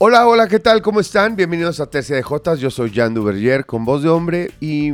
[0.00, 0.80] Hola, hola, ¿qué tal?
[0.80, 1.34] ¿Cómo están?
[1.34, 2.60] Bienvenidos a Tercia de Jotas.
[2.60, 4.90] Yo soy Jan Duverger con voz de hombre y,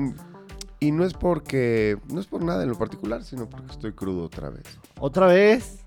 [0.80, 4.25] y no es porque, no es por nada en lo particular, sino porque estoy crudo
[4.25, 4.62] otra vez.
[4.98, 5.80] ¿Otra vez?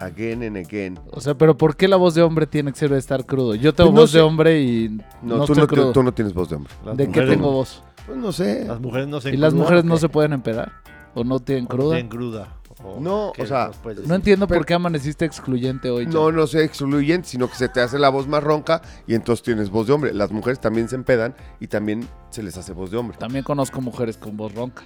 [0.00, 0.98] Again and again.
[1.10, 3.54] O sea, pero ¿por qué la voz de hombre tiene que ser de estar crudo?
[3.54, 5.92] Yo tengo Pues no voz de hombre y no, No, tú, estoy no crudo.
[5.92, 6.72] tú no tienes voz de hombre.
[6.86, 7.82] Las ¿De qué mujeres- tengo voz?
[8.06, 8.64] Pues no sé.
[8.66, 10.72] Las mujeres no se ¿Y las mujeres ¿o no se pueden empedar?
[11.14, 11.96] ¿O no tienen ¿O cruda?
[11.96, 12.57] tienen cruda?
[12.96, 14.08] ¿O No, qué o sea, nos puedes decir?
[14.08, 16.06] No entiendo Pero- por qué amaneciste excluyente hoy.
[16.06, 19.42] No, no sé excluyente, sino que se te hace la voz más ronca y entonces
[19.42, 20.12] tienes voz de hombre.
[20.14, 23.16] Las mujeres también se empedan y también se les hace voz de hombre.
[23.18, 24.82] También conozco mujeres con voz ronca.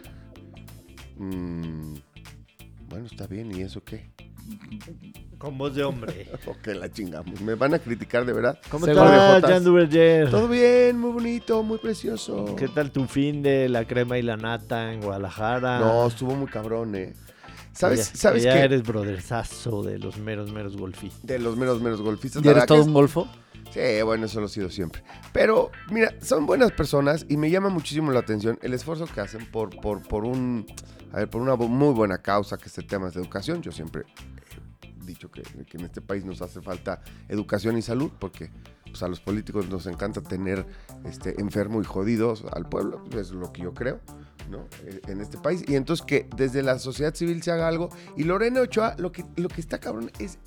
[1.16, 1.95] Mm,
[2.88, 4.10] bueno, está bien, ¿y eso qué?
[5.38, 6.29] Con voz de hombre.
[6.46, 7.41] Ok, la chingamos.
[7.41, 8.59] ¿Me van a criticar de verdad?
[8.69, 9.51] ¿Cómo estás, Jotas.
[9.51, 10.30] Jan Duverger?
[10.30, 12.57] Todo bien, muy bonito, muy precioso.
[12.57, 15.79] ¿Qué tal tu fin de la crema y la nata en Guadalajara?
[15.79, 17.15] No, estuvo muy cabrón, ¿eh?
[17.73, 18.60] ¿Sabes, Ya, ¿sabes ya qué?
[18.60, 21.23] eres brotherzazo de los meros, meros golfistas.
[21.26, 22.45] De los menos, menos golfistas.
[22.45, 23.28] ¿Y eres todo un golfo?
[23.73, 25.02] Sí, bueno, eso lo he sido siempre.
[25.32, 29.46] Pero, mira, son buenas personas y me llama muchísimo la atención el esfuerzo que hacen
[29.50, 30.66] por, por, por un,
[31.12, 33.62] a ver, por una muy buena causa que es el tema de educación.
[33.62, 34.02] Yo siempre
[34.82, 38.50] he dicho que, que en este país nos hace falta educación y salud porque
[38.93, 40.65] pues, a los políticos nos encanta tener
[41.04, 43.99] este, enfermo y jodidos al pueblo, es lo que yo creo.
[44.51, 44.66] ¿no?
[44.84, 48.24] Eh, en este país y entonces que desde la sociedad civil se haga algo y
[48.24, 50.38] Lorena Ochoa lo que, lo que está cabrón es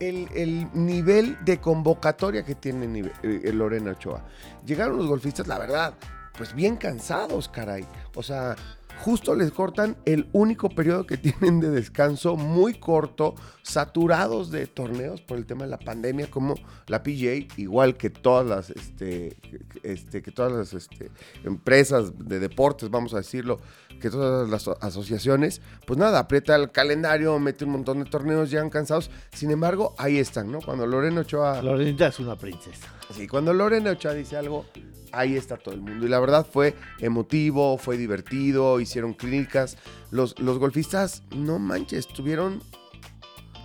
[0.00, 4.24] el, el nivel de convocatoria que tiene nive- eh, Lorena Ochoa.
[4.64, 5.94] Llegaron los golfistas, la verdad,
[6.36, 7.86] pues bien cansados, caray.
[8.14, 8.56] O sea,
[9.00, 15.20] justo les cortan el único periodo que tienen de descanso muy corto, saturados de torneos
[15.20, 16.54] por el tema de la pandemia, como
[16.86, 19.36] la PGA, igual que todas las, este,
[19.82, 21.10] este, que todas las este,
[21.44, 23.60] empresas de deportes, vamos a decirlo,
[24.00, 28.50] que todas las aso- asociaciones, pues nada, aprieta el calendario, mete un montón de torneos,
[28.50, 29.10] llegan cansados.
[29.32, 30.60] Sin embargo, ahí están, ¿no?
[30.60, 31.62] Cuando Lorena Ochoa.
[31.62, 32.86] Lorenita es una princesa.
[33.14, 34.66] Sí, cuando Lorena Ochoa dice algo,
[35.12, 36.06] ahí está todo el mundo.
[36.06, 39.76] Y la verdad fue emotivo, fue divertido, hicieron clínicas.
[40.10, 42.62] Los, los golfistas, no manches, tuvieron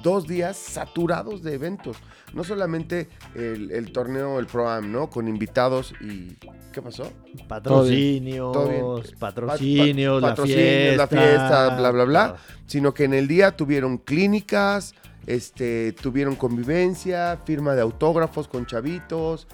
[0.02, 1.98] dos días saturados de eventos.
[2.34, 5.10] No solamente el, el torneo, el Pro-Am, ¿no?
[5.10, 6.36] Con invitados y...
[6.72, 7.04] ¿Qué pasó?
[7.48, 9.18] Patrocinios, Todo bien.
[9.20, 10.98] patrocinios, Pa- pa- la patrocinios, fiesta.
[10.98, 12.36] la fiesta, bla, bla, bla.
[12.66, 14.96] sino que en el día tuvieron clínicas,
[15.28, 19.48] este, tuvieron convivencia, firma de autógrafos con chavitos.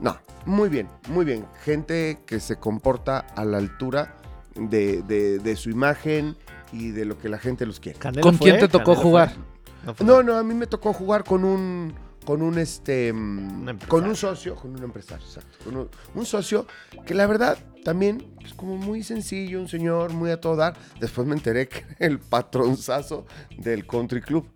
[0.00, 1.44] No, muy bien, muy bien.
[1.64, 4.16] Gente que se comporta a la altura
[4.54, 6.36] de, de- de su imagen
[6.72, 7.98] y de lo que la gente los quiere.
[7.98, 8.48] ¿Canelo ¿Con fue?
[8.50, 9.28] quién te tocó ¿Canelo jugar?
[9.30, 9.42] fue?
[9.86, 10.06] No, fue.
[10.06, 14.04] No, no, a mí me tocó jugar con un con un este mm, Un con
[14.04, 16.66] un socio, con un empresario, exacto, con un, un socio
[17.06, 20.76] que la verdad también es como muy sencillo, un señor muy a todo dar.
[21.00, 23.24] Después me enteré que era el patronzazo
[23.56, 24.46] del country club.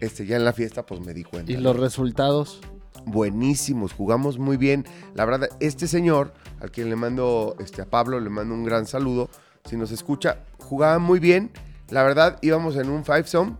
[0.00, 1.52] Este ya en la fiesta pues me di cuenta.
[1.52, 2.60] ¿Y los resultados?
[3.06, 4.86] buenísimos, jugamos muy bien.
[5.14, 8.86] La verdad, este señor, al quien le mando, este, a Pablo, le mando un gran
[8.86, 9.28] saludo.
[9.64, 11.50] Si nos escucha, jugaba muy bien.
[11.90, 13.56] La verdad, íbamos en un five some.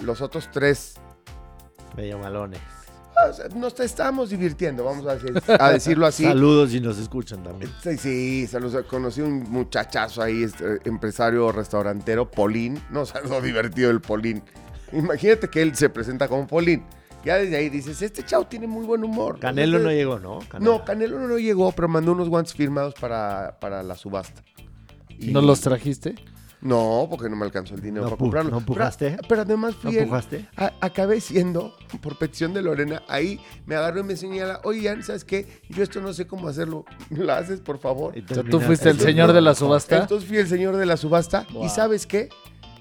[0.00, 0.94] Los otros tres,
[1.96, 2.58] Medio malones.
[3.34, 6.24] sea, nos estábamos divirtiendo, vamos a, decir- a decirlo así.
[6.26, 7.70] Saludos y nos escuchan también.
[7.82, 8.84] Sí, sí, saludos.
[8.86, 12.82] Conocí un muchachazo ahí, este, empresario restaurantero, Polín.
[12.90, 14.42] No, o sea, lo divertido el Polín.
[14.92, 16.84] Imagínate que él se presenta como Polín.
[17.24, 19.38] Ya desde ahí dices, este chavo tiene muy buen humor.
[19.38, 20.40] Canelo no llegó, ¿no?
[20.58, 24.42] No, Canelo no llegó, pero mandó unos guantes firmados para, para la subasta.
[25.18, 26.16] Y- ¿No los trajiste?
[26.60, 28.50] No, porque no me alcanzó el dinero ¿No para comprarlo.
[28.52, 29.10] no empujaste?
[29.10, 30.48] Pero, pero además ¿No fui el- empujaste?
[30.56, 35.02] a- acabé siendo, por petición de Lorena, ahí me agarró y me señala, oye, Jan,
[35.04, 35.60] ¿sabes qué?
[35.68, 36.84] Yo esto no sé cómo hacerlo.
[37.10, 38.14] ¿Lo haces, por favor?
[38.16, 39.98] O sea, tú fuiste el señor de la subasta.
[40.02, 41.64] Entonces fui el señor de la subasta Wow.
[41.66, 42.28] y ¿sabes qué?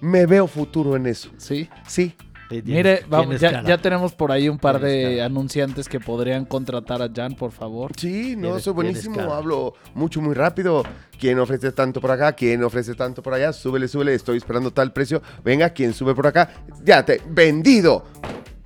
[0.02, 1.30] Me veo futuro en eso.
[1.38, 1.70] Sí.
[1.88, 2.14] Sí.
[2.50, 5.26] Tienes- Mire, vamos, ya, ya tenemos por ahí un par Tienes de cara.
[5.28, 7.92] anunciantes que podrían contratar a Jan, por favor.
[7.96, 10.84] Sí, no, soy buenísimo, hablo mucho, muy rápido.
[11.18, 12.34] ¿Quién ofrece tanto por acá?
[12.34, 13.54] ¿Quién ofrece tanto por allá?
[13.54, 15.22] Súbele, súbele, estoy esperando tal precio.
[15.46, 16.50] Venga, ¿quién sube por acá?
[16.84, 18.04] Ya te, vendido.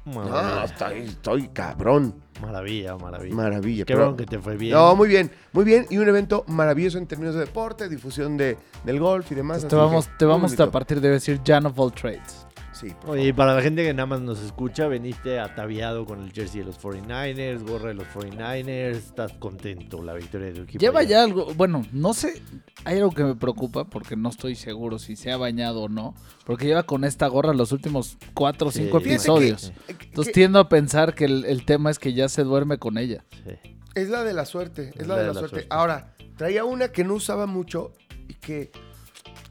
[0.06, 2.16] No, Maravilla, estoy, estoy cabrón.
[2.40, 3.36] maravilla, maravilla.
[3.36, 3.86] Maravilla.
[3.86, 4.74] Qué pero- bueno que te fue bien.
[4.74, 5.88] No, muy bien, muy bien.
[5.90, 9.68] Y un evento maravilloso en términos de deporte, difusión de, del golf y demás.
[9.68, 12.44] Te vamos, que te vamos a partir de decir Jan of all trades.
[12.77, 16.22] Sí, por Oye, y para la gente que nada más nos escucha, veniste ataviado con
[16.22, 20.62] el jersey de los 49ers, gorra de los 49ers, estás contento la victoria de tu
[20.63, 20.80] equipo.
[20.81, 22.42] Lleva ya algo, bueno, no sé,
[22.83, 26.16] hay algo que me preocupa porque no estoy seguro si se ha bañado o no,
[26.45, 28.80] porque lleva con esta gorra los últimos cuatro o Sí.
[28.83, 29.62] cinco Fíjate que- episodios.
[29.71, 29.78] favor.
[29.88, 32.78] Eh, Entonces que- tiendo a pensar que el, el tema es que ya se duerme
[32.78, 33.24] con ella.
[33.31, 33.51] Sí.
[33.95, 35.50] Es la de la suerte, es, la, de la, suerte.
[35.50, 35.68] suerte.
[35.69, 37.94] Ahora, traía una que no usaba mucho
[38.28, 38.69] y que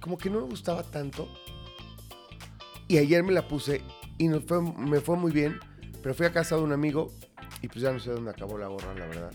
[0.01, 1.27] como que no me gustaba tanto.
[2.89, 3.83] Y ayer me la puse
[4.19, 5.59] y nos fue, me fue muy bien,
[6.03, 7.11] pero fui a casa de un amigo
[7.63, 9.31] y pues ya no sé dónde acabó la gorra, la verdad.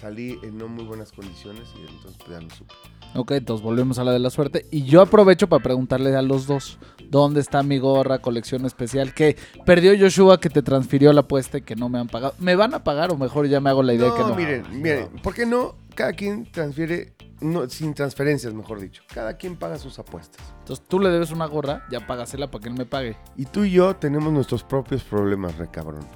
[0.00, 2.74] Salí en no muy buenas condiciones y entonces pues ya no supe.
[3.14, 4.66] Ok, entonces volvemos a la de la suerte.
[4.70, 6.78] Y yo aprovecho para preguntarle a los dos,
[7.10, 9.12] ¿dónde está mi gorra, colección especial?
[9.14, 9.36] Que
[9.66, 12.34] perdió Joshua, que te transfirió la apuesta y que no me han pagado.
[12.38, 14.34] ¿Me van a pagar o mejor ya me hago la idea no, que no?
[14.34, 15.08] miren, No, miren.
[15.22, 15.74] ¿por qué no?
[15.94, 19.02] Cada quien transfiere, no, sin transferencias, mejor dicho.
[19.12, 20.40] Cada quien paga sus apuestas.
[20.60, 23.16] Entonces tú le debes una gorra, ya págasela para que él me pague.
[23.36, 26.06] Y tú y yo tenemos nuestros propios problemas, re cabrón.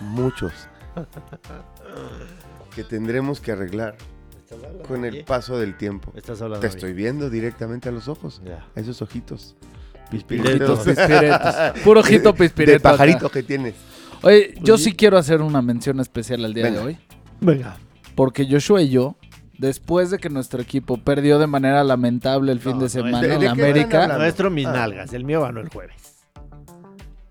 [0.00, 0.52] Muchos.
[2.74, 3.96] que tendremos que arreglar
[4.38, 6.12] ¿Estás hablando con el paso del tiempo.
[6.14, 8.42] Estás hablando Te estoy viendo directamente a los ojos.
[8.44, 8.66] Ya.
[8.74, 9.56] A esos ojitos.
[10.10, 10.80] Pispiretos.
[10.80, 11.54] Pispiretos.
[11.84, 12.88] Puro ojito De pispireto.
[12.88, 12.98] acá.
[12.98, 13.74] pajarito que tienes.
[14.22, 14.96] Oye, yo Pues sí sí.
[14.96, 16.80] quiero hacer una mención especial al día Venga.
[16.80, 16.98] de hoy.
[17.40, 17.76] Venga.
[18.14, 19.16] Porque Joshua y yo,
[19.58, 23.20] después de que nuestro equipo perdió de manera lamentable el fin No, de no, semana
[23.20, 24.06] ¿de- en de América?
[24.18, 24.72] Nuestro mis Ah.
[24.72, 25.12] nalgas.
[25.12, 25.96] El mío ganó el jueves.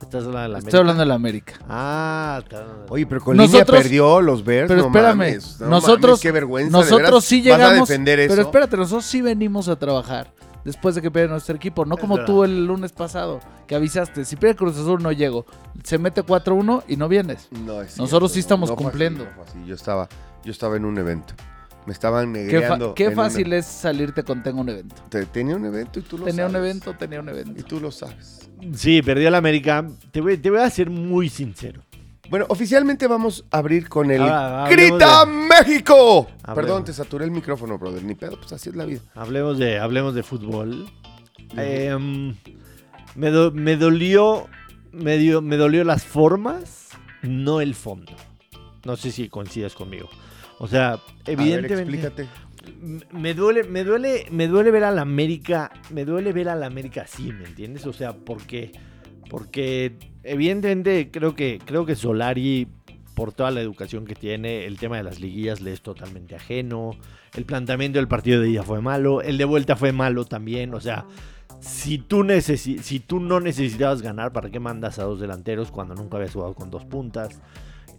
[0.02, 1.54] Estás hablando de la estoy hablando de la América.
[1.70, 4.68] Ah, está- Oye, pero con Nosotros- línea perdió los Bears.
[4.68, 6.68] Pero no espérame, mames, no nosotros, mames, qué vergüenza.
[6.78, 7.88] ¿de nosotros veras sí ¿Vas a llegamos.
[7.88, 8.30] defender eso?
[8.36, 10.34] Pero espérate, nosotros sí venimos a trabajar
[10.66, 14.36] después de que pierde nuestro equipo, no como tú el lunes pasado, que avisaste, si
[14.36, 15.46] pierde Cruz Azul no llego,
[15.84, 17.48] se mete 4-1 y no vienes.
[17.52, 19.24] No, es Nosotros sí estamos fue así, cumpliendo.
[19.24, 19.66] no fue así.
[19.66, 20.10] Yo estaba,
[20.44, 21.36] yo estaba en un evento.
[21.86, 22.94] Me estaban Qué, fa- negreando.
[22.94, 24.96] qué un- fácil es salirte con tengo un evento.
[25.10, 26.70] Te- tenía un evento y tú lo Tenía un sabes.
[26.70, 27.64] evento, tenía un Y evento.
[27.66, 28.50] tú lo sabes.
[28.76, 29.88] Sí, perdió la América.
[30.12, 31.82] Te voy, te voy a ser muy sincero.
[32.30, 36.28] Bueno, oficialmente vamos a abrir con el Ahora, ¡Grita de- México!
[36.44, 36.56] Hablemos.
[36.56, 38.04] Perdón, te saturé el micrófono, brother.
[38.04, 39.02] Ni pedo, pues así es la vida.
[39.16, 40.88] Hablemos de, hablemos de fútbol.
[41.58, 42.36] Em,
[43.16, 44.48] me, do- me dolió.
[44.94, 46.90] Me, dio- me dolió las formas,
[47.22, 48.12] no el fondo.
[48.86, 50.10] No sé si coincides conmigo.
[50.64, 51.82] O sea, A ver, evidentemente.
[51.82, 52.28] explícate.
[53.12, 56.68] Me duele, me duele, me duele ver a la América, me duele ver a la
[56.68, 57.88] América así, ¿me entiendes?
[57.88, 58.72] O sea, porque,
[59.28, 62.68] porque evidentemente creo que, creo que Solari,
[63.16, 66.92] por toda la educación que tiene, el tema de las liguillas le es totalmente ajeno.
[67.34, 70.76] El planteamiento del partido de ida fue malo, el de vuelta fue malo también.
[70.76, 71.06] O sea,
[71.60, 76.18] si tú, si tú no necesitabas ganar, ¿para qué mandas a dos delanteros cuando nunca
[76.18, 77.42] habías jugado con dos puntas?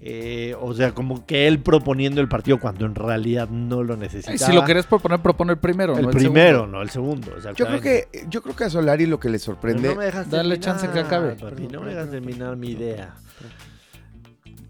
[0.04, 4.37] Eh, o sea, como que él proponiendo el partido cuando en realidad no lo necesitaba.
[4.37, 5.96] Si lo querés proponer, propone el primero.
[5.96, 6.76] El no primero, segundo.
[6.78, 7.32] no el segundo.
[7.56, 9.90] Yo creo que, yo creo que a Solari lo que le sorprende.
[9.90, 11.37] no me dejas Dale terminar, chance que acabe.
[11.37, 13.14] papi, no me dejas terminar mi idea.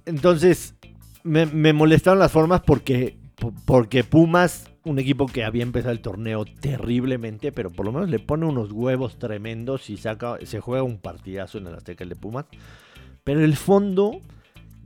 [0.04, 0.74] Entonces,
[1.22, 6.00] me, me molestaron las formas porque, po- porque Pumas, un equipo que había empezado el
[6.00, 10.82] torneo terriblemente, pero por lo menos le pone unos huevos tremendos y saca, se juega
[10.82, 12.46] un partidazo en el Azteca el de Pumas.
[13.24, 14.20] Pero el fondo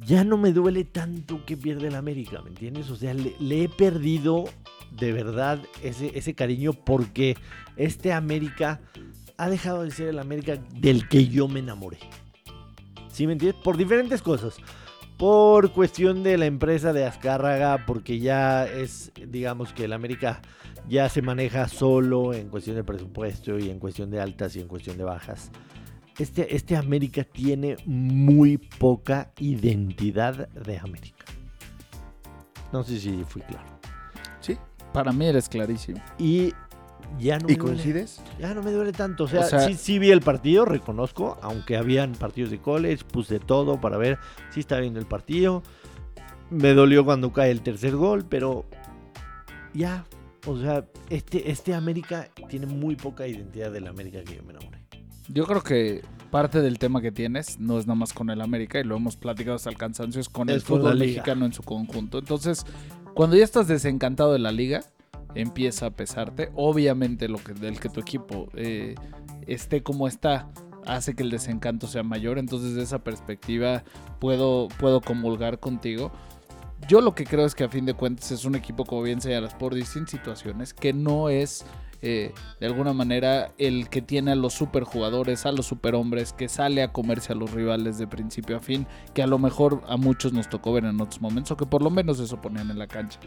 [0.04, 2.90] ya no me duele tanto que pierde el América, ¿me entiendes?
[2.90, 4.44] O sea, le, he perdido
[4.90, 7.36] de verdad ese, ese cariño porque
[7.76, 8.80] este América
[9.36, 11.98] ha dejado de ser el América del que yo me enamoré.
[13.10, 13.60] ¿Sí me entiendes?
[13.62, 14.56] Por diferentes cosas.
[15.16, 20.42] Por cuestión de la empresa de Azcárraga, porque ya es, digamos que el América
[20.88, 24.68] ya se maneja solo en cuestión de presupuesto y en cuestión de altas y en
[24.68, 25.50] cuestión de bajas.
[26.18, 31.24] Este, este América tiene muy poca identidad de América.
[32.72, 33.66] No sé si fui claro.
[34.40, 34.56] Sí.
[34.92, 36.00] Para mí eres clarísimo.
[36.18, 36.52] Y
[37.18, 37.58] ya no ¿Y me duele.
[37.58, 38.22] coincides?
[38.40, 39.24] Ya no me duele tanto.
[39.24, 41.38] O sea, O sea- sí, sí vi el partido, reconozco.
[41.42, 44.18] Aunque habían partidos de college, puse todo para ver
[44.50, 45.62] si estaba viendo el partido.
[46.50, 48.64] Me dolió cuando cae el tercer gol, pero
[49.74, 50.04] ya.
[50.46, 54.85] O sea, este, este América tiene muy poca identidad del América que yo me enamoré.
[55.28, 58.78] Yo creo que parte del tema que tienes no es nada más con el América
[58.78, 62.18] y lo hemos platicado hasta el cansancio, es con el fútbol mexicano en su conjunto.
[62.18, 62.64] Entonces,
[63.14, 64.84] cuando ya estás desencantado de la liga,
[65.34, 66.50] empieza a pesarte.
[66.54, 68.94] Obviamente, lo que, del que tu equipo eh,
[69.46, 70.48] esté como está
[70.86, 72.38] hace que el desencanto sea mayor.
[72.38, 73.84] Entonces, de esa perspectiva,
[74.20, 76.12] puedo, puedo comulgar contigo.
[76.88, 79.20] Yo lo que creo es que a fin de cuentas es un equipo, como bien
[79.20, 81.64] señalas, por distintas situaciones, que no es
[82.08, 86.82] eh, de alguna manera el que tiene a los superjugadores, a los superhombres, que sale
[86.82, 90.32] a comerse a los rivales de principio a fin, que a lo mejor a muchos
[90.32, 92.86] nos tocó ver en otros momentos, o que por lo menos eso ponían en la
[92.86, 93.18] cancha.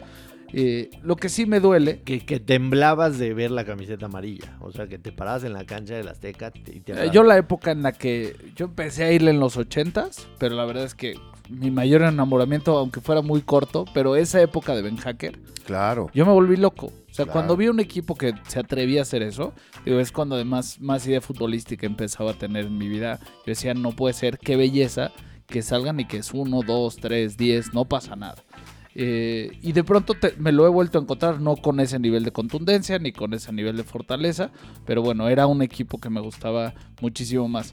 [0.52, 4.56] Eh, lo que sí me duele, Que, que temblabas de ver la camiseta amarilla.
[4.60, 7.22] O sea, que te parabas en la cancha del Azteca te- y te eh, yo
[7.22, 10.84] la época en la que yo empecé a irle en los ochentas, pero la verdad
[10.84, 11.14] es que
[11.48, 16.10] mi mayor enamoramiento, aunque fuera muy corto, pero esa época de Ben Hacker, Claro.
[16.14, 16.92] Yo me volví loco.
[17.10, 17.32] O sea, Claro.
[17.32, 19.52] cuando vi un equipo que se atrevía a hacer eso,
[19.84, 23.18] digo, es cuando además más idea futbolística empezaba a tener en mi vida.
[23.20, 25.10] Yo decía, no puede ser, qué belleza
[25.46, 28.36] que salgan y que es uno, dos, tres, diez, no pasa nada.
[28.94, 32.24] Eh, y de pronto te- me lo he vuelto a encontrar, no con ese nivel
[32.24, 34.50] de contundencia ni con ese nivel de fortaleza,
[34.84, 37.72] pero bueno, era un equipo que me gustaba muchísimo más.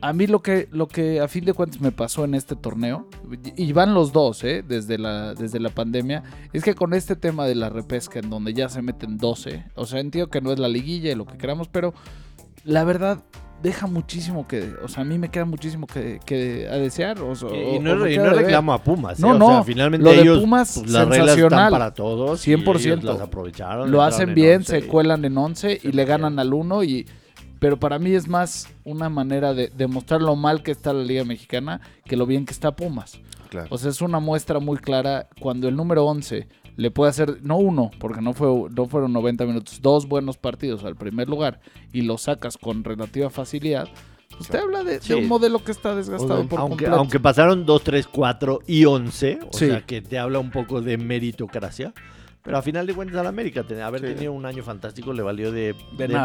[0.00, 3.08] A mí lo que, lo que a fin de cuentas me pasó en este torneo,
[3.56, 4.62] y van los dos, ¿eh?
[4.66, 8.54] desde, la, desde la pandemia, es que con este tema de la repesca en donde
[8.54, 11.36] ya se meten 12, o sea, entiendo que no es la liguilla y lo que
[11.36, 11.94] queramos, pero
[12.64, 13.24] la verdad
[13.60, 17.18] deja muchísimo que, o sea, a mí me queda muchísimo que, que a desear.
[17.20, 19.18] O, Y no, y no reclamo a Pumas.
[19.18, 19.30] No, ¿eh?
[19.32, 22.46] O no, sea, finalmente lo de ellos, Pumas, pues, las reglas están para todos.
[22.46, 22.78] y 100%.
[22.78, 23.90] ellos las aprovecharon.
[23.90, 26.84] Lo hacen en bien, 11 se y- cuelan en 11 y le ganan al 1
[26.84, 27.04] y
[27.58, 31.24] pero para mí es más una manera de demostrar lo mal que está la Liga
[31.24, 33.20] Mexicana que lo bien que está Pumas.
[33.50, 33.68] Claro.
[33.70, 36.46] O sea, es una muestra muy clara cuando el número 11
[36.76, 40.84] le puede hacer, no uno, porque no, fue, no fueron 90 minutos, dos buenos partidos
[40.84, 41.60] al primer lugar
[41.92, 43.88] y lo sacas con relativa facilidad,
[44.36, 46.94] pues te habla de, un modelo que está desgastado por aunque, completo.
[46.94, 49.66] aunque pasaron 2, 3, 4 y 11, o Sí.
[49.66, 51.92] sea que te habla un poco de meritocracia.
[52.48, 54.06] Pero a final de cuentas, al América, haber Sí.
[54.14, 56.16] tenido un año fantástico le valió de, De de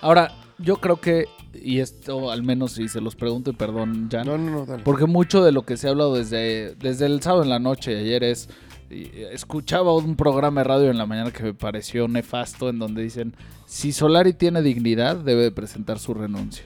[0.00, 4.26] Ahora, yo creo que, y esto al menos si se los pregunto y perdón, Jan,
[4.26, 4.82] no, no, no, dale.
[4.82, 7.98] Porque mucho de lo que se ha hablado desde, desde el sábado en la noche,
[7.98, 8.48] ayer es,
[8.90, 13.34] escuchaba un programa de radio en la mañana que me pareció nefasto, en donde dicen,
[13.66, 16.64] si Solari tiene dignidad, debe de presentar su renuncia.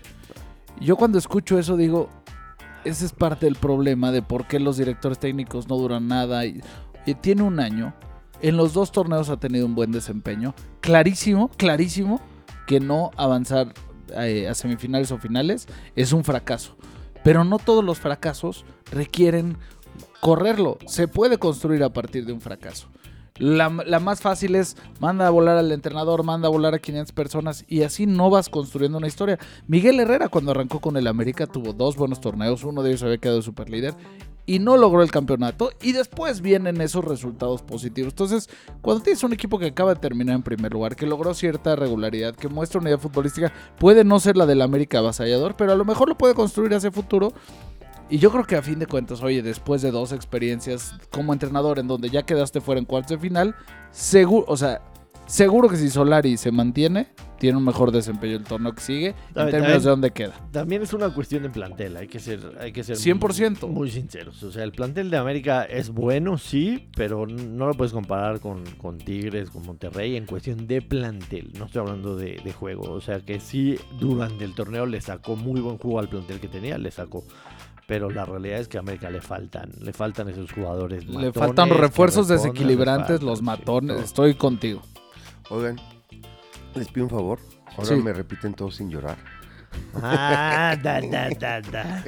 [0.81, 2.09] Y yo cuando escucho eso digo,
[2.85, 6.45] ese es parte del problema de por qué los directores técnicos no duran nada.
[6.47, 6.61] Y,
[7.05, 7.95] y tiene un año,
[8.43, 12.21] en los dos torneos ha tenido un buen desempeño, clarísimo, clarísimo,
[12.67, 13.73] que no avanzar
[14.15, 16.77] eh, a semifinales o finales es un fracaso.
[17.25, 19.57] Pero no todos los fracasos requieren
[20.21, 20.79] correrlo.
[20.87, 22.89] Se puede construir a partir de un fracaso.
[23.39, 27.13] La, la más fácil es manda a volar al entrenador, manda a volar a 500
[27.13, 29.39] personas y así no vas construyendo una historia.
[29.67, 33.19] Miguel Herrera cuando arrancó con el América tuvo dos buenos torneos, uno de ellos había
[33.19, 33.95] quedado super líder
[34.47, 38.13] y no logró el campeonato y después vienen esos resultados positivos.
[38.13, 38.49] Entonces,
[38.81, 42.35] cuando tienes un equipo que acaba de terminar en primer lugar, que logró cierta regularidad,
[42.35, 45.85] que muestra una idea futbolística, puede no ser la del América avasallador, pero a lo
[45.85, 47.33] mejor lo puede construir hacia futuro.
[48.09, 51.81] Y yo creo que a fin de cuentas, oye, después de dos experiencias como entrenador
[51.81, 53.57] en donde ya quedaste fuera en cuartos de final,
[53.91, 54.81] seguro, o sea,
[55.27, 59.15] seguro que si Solari se mantiene, tiene un mejor desempeño el torneo que sigue en
[59.35, 60.33] términos también- de dónde queda.
[60.53, 63.67] También es una cuestión de plantel, hay que ser, hay que ser 100%.
[63.67, 64.43] Muy, muy sinceros.
[64.43, 68.65] O sea, el plantel de América es bueno, sí, pero no lo puedes comparar con,
[68.79, 71.53] con Tigres, con Monterrey en cuestión de plantel.
[71.59, 72.91] No estoy hablando de, de juego.
[72.93, 76.49] O sea, que sí, durante el torneo le sacó muy buen juego al plantel que
[76.49, 77.23] tenía, le sacó.
[77.87, 81.07] Pero la realidad es que a América le faltan, le faltan esos jugadores.
[81.07, 84.01] Le faltan refuerzos desequilibrantes, faltan, los matones.
[84.03, 84.83] Estoy contigo.
[85.51, 85.77] Oigan,
[86.75, 87.39] les pido un favor.
[87.77, 88.03] Ahora Sí.
[88.03, 89.17] me repiten todos sin llorar.
[89.95, 92.05] Ah, da, da, da, da.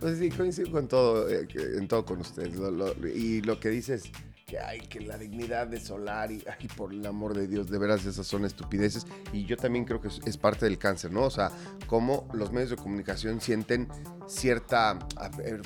[0.00, 2.54] Pues sí, coincido con todo, eh, en todo con ustedes.
[2.54, 4.04] Lo- lo- y lo que dices,
[4.46, 8.06] que hay que la dignidad de Solari, ay, por el amor de Dios, de veras
[8.06, 9.06] esas son estupideces.
[9.32, 11.22] Y yo también creo que es, parte del cáncer, ¿no?
[11.24, 11.50] O sea,
[11.86, 13.88] cómo los medios de comunicación sienten
[14.26, 14.98] cierta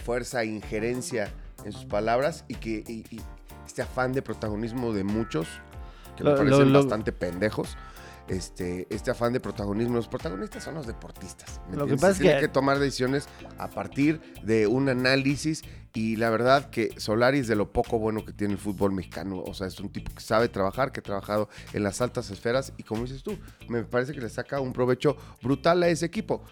[0.02, 1.30] fuerza e injerencia
[1.64, 3.20] en sus palabras y que y- y
[3.66, 5.46] este afán de protagonismo de muchos,
[6.16, 7.76] que me Lo- parecen lo- bastante pendejos.
[8.28, 9.96] Este, este afán de protagonismo.
[9.96, 11.60] Los protagonistas son los deportistas.
[11.68, 13.28] ¿me Lo que pasa es Tienen que- que tomar decisiones
[13.58, 18.24] a partir de un análisis y la verdad que Solari es de lo poco bueno
[18.24, 19.42] que tiene el fútbol mexicano.
[19.44, 22.72] O sea, es un tipo que sabe trabajar, que ha trabajado en las altas esferas
[22.78, 23.36] y como dices tú,
[23.68, 26.42] me parece que le saca un provecho brutal a ese equipo.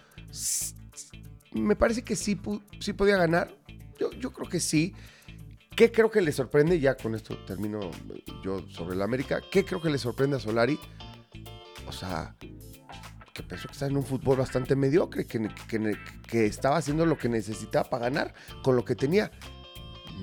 [1.53, 2.39] Me parece que sí,
[2.79, 3.49] sí podía ganar.
[3.97, 4.93] Yo, yo creo que sí.
[5.75, 6.79] ¿Qué creo que le sorprende?
[6.79, 9.41] Ya con esto termino eh, yo sobre el América.
[9.51, 10.77] ¿Qué creo que le sorprende a Solari?
[11.87, 12.35] O sea,
[13.33, 15.97] que pensó que estaba en un fútbol bastante mediocre, que, que-
[16.27, 19.31] que estaba haciendo lo que necesitaba para ganar con lo que tenía.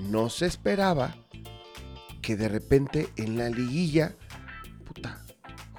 [0.09, 1.15] No se esperaba
[2.21, 4.15] que de repente en la liguilla,
[4.85, 5.23] puta,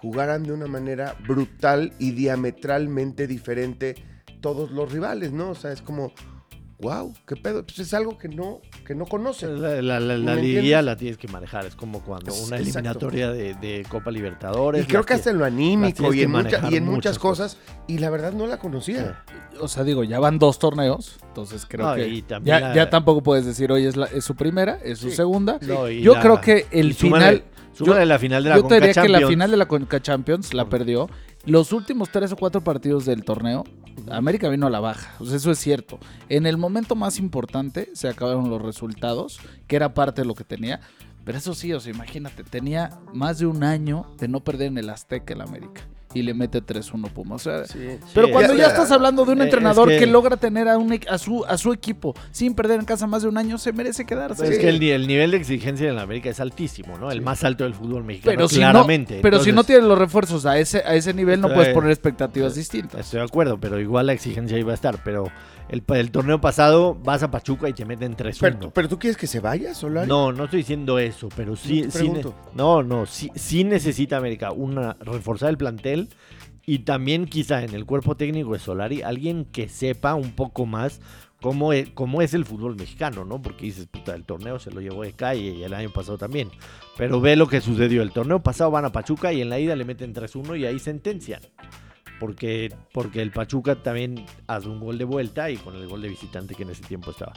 [0.02, 3.94] jugaran de una manera brutal y diametralmente diferente
[4.40, 5.50] todos los rivales, ¿no?
[5.50, 6.12] O sea, es como,
[6.80, 7.64] wow, qué pedo.
[7.64, 9.46] Pues es algo que no, que no conoce.
[9.46, 10.84] La, la, la, la ¿Me liguilla entiendes?
[10.84, 11.66] la tienes que manejar.
[11.66, 12.62] Es como cuando una exacto.
[12.62, 14.84] eliminatoria de, de Copa Libertadores.
[14.84, 17.56] Y creo que hasta en lo anímico y en, mucha- manejar y en muchas cosas,
[17.86, 19.24] y la verdad no la conocía.
[19.60, 22.74] O sea, digo, ya van dos torneos, entonces creo No, que y también ya, la-
[22.74, 25.16] ya tampoco puedes decir, oye, es, la- es su primera, es su Sí.
[25.16, 25.58] segunda.
[25.62, 27.44] No, Yo la- creo que el final...
[27.78, 30.54] yo- la final de la Yo te diría que la final de la Conca Champions
[30.54, 31.08] la perdió.
[31.46, 33.64] Los últimos tres o cuatro partidos del torneo,
[34.10, 35.14] América vino a la baja.
[35.20, 35.98] Eso es cierto.
[36.28, 40.44] En el momento más importante se acabaron los resultados, que era parte de lo que
[40.44, 40.80] tenía.
[41.24, 44.78] Pero eso sí, o sea, imagínate, tenía más de un año de no perder en
[44.78, 45.82] el Azteca el América.
[46.12, 47.46] Y le mete 3-1 Pumas.
[47.46, 47.78] O sea, Sí.
[48.14, 50.04] pero Sí, cuando es- ya estás hablando de un eh, entrenador es que...
[50.06, 53.06] que- logra tener a, un, e- a, su, a su equipo sin perder en casa
[53.06, 54.46] más de un año, se merece quedarse.
[54.48, 57.10] Es que el, ni- el nivel de exigencia en la América es altísimo, ¿no?
[57.10, 57.24] El Sí.
[57.24, 59.16] más alto del fútbol mexicano, pero si, claramente.
[59.16, 61.90] no, pero si no tienes los refuerzos a ese, a ese nivel, no puedes poner
[61.90, 63.00] expectativas distintas.
[63.00, 65.02] Estoy de acuerdo, pero igual la exigencia iba a estar.
[65.04, 65.24] Pero
[65.68, 68.38] el, el torneo pasado vas a Pachuca y te meten 3-1.
[68.40, 70.08] Pero, pero tú quieres que se vaya, Solari?
[70.08, 72.12] No, no estoy diciendo eso, pero sí, te sí
[72.54, 75.99] no, no, sí, sí necesita América una reforzar el plantel
[76.66, 81.00] y también quizá en el cuerpo técnico de Solari alguien que sepa un poco más
[81.40, 83.40] cómo es, cómo es el fútbol mexicano, ¿no?
[83.40, 86.50] Porque dices, puta, el torneo se lo llevó de calle y el año pasado también.
[86.96, 88.02] Pero ve lo que sucedió.
[88.02, 90.78] El torneo pasado van a Pachuca y en la ida le meten 3-1 y ahí
[90.78, 91.40] sentencian.
[92.18, 96.08] Porque, porque el Pachuca también hace un gol de vuelta y con el gol de
[96.08, 97.32] visitante que en ese tiempo estaba.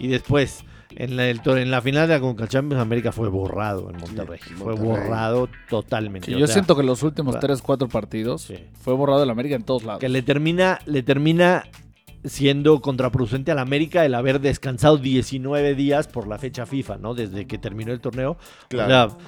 [0.00, 0.64] Y después,
[0.96, 3.96] en la, el tor- en la final de la Conca Champions, América fue borrado en
[3.98, 4.38] Monterrey.
[4.56, 4.86] Fue Monterrey.
[4.88, 6.26] borrado totalmente.
[6.26, 8.56] Sí, O yo sea, siento que los últimos va- 3, 4 partidos sí.
[8.80, 10.00] fue borrado el América en todos lados.
[10.00, 11.64] que le termina, le termina
[12.24, 17.12] siendo contraproducente al América el haber descansado 19 días por la fecha FIFA, ¿no?
[17.14, 18.38] Desde que terminó el torneo.
[18.68, 18.86] Claro.
[18.86, 19.18] O sea,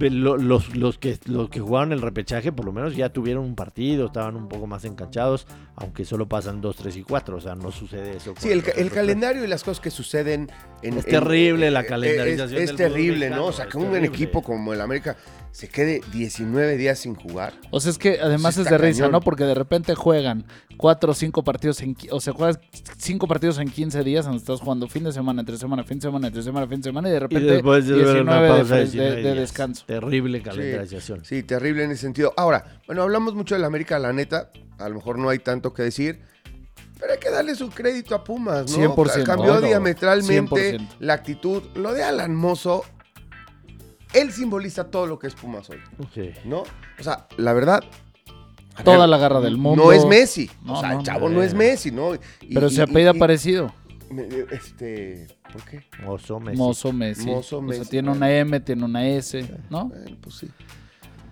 [0.00, 4.06] los, los, que, los que jugaron el repechaje por lo menos ya tuvieron un partido,
[4.06, 7.70] estaban un poco más enganchados, aunque solo pasan 2, 3 y 4, o sea, no
[7.70, 8.34] sucede eso.
[8.38, 10.50] Sí, el, ca- el calendario y las cosas que suceden
[10.82, 13.48] en, Es en- terrible la eh, calendarización Es, es terrible, mexicano, ¿no?
[13.48, 14.08] O sea, que un terrible.
[14.08, 15.16] equipo como el América
[15.50, 17.54] se quede 19 días sin jugar.
[17.70, 19.12] O sea, es que además es de risa, cañón.
[19.12, 19.20] ¿no?
[19.20, 20.44] Porque de repente juegan
[20.76, 21.96] cuatro o cinco partidos en...
[22.10, 22.60] O sea, juegas
[22.98, 26.02] cinco partidos en 15 días donde estás jugando fin de semana, entre semana, fin de
[26.02, 28.48] semana, entre semana, fin de semana y de Y repente después de 19 una de,
[28.48, 29.36] pausa de, de- 19 de días.
[29.36, 29.84] descanso.
[29.86, 31.24] Terrible calendarización.
[31.24, 32.34] Sí, terrible en ese sentido.
[32.36, 34.50] Ahora, bueno, hablamos mucho del América, la neta.
[34.78, 36.20] A lo mejor no hay tanto que decir.
[37.00, 38.94] Pero hay que darle su crédito a Pumas, ¿no?
[38.94, 39.22] 100%.
[39.24, 40.88] Cambió No, no, diametralmente 100%.
[41.00, 41.62] la actitud.
[41.74, 42.84] Lo de Alan Mozo,
[44.20, 45.78] él simboliza todo lo que es Pumas hoy,
[46.14, 46.30] Sí.
[46.44, 46.62] ¿no?
[46.98, 47.82] O sea, la verdad.
[48.84, 49.84] Toda ver, la garra del mundo.
[49.84, 50.50] No es Messi.
[50.62, 51.42] No, o sea, no, el chavo no.
[51.42, 52.14] es Messi, ¿no?
[52.14, 52.18] Y-
[52.52, 53.72] Pero y- se apellida parecido.
[54.10, 55.26] me- Este.
[55.52, 55.82] ¿Por qué?
[56.02, 56.58] Mozo Messi.
[56.58, 57.24] Mozo Messi.
[57.26, 57.90] Mozo O sea, Messi.
[57.90, 59.86] tiene una M, tiene una S, ¿no?
[59.86, 60.48] Bueno, pues sí.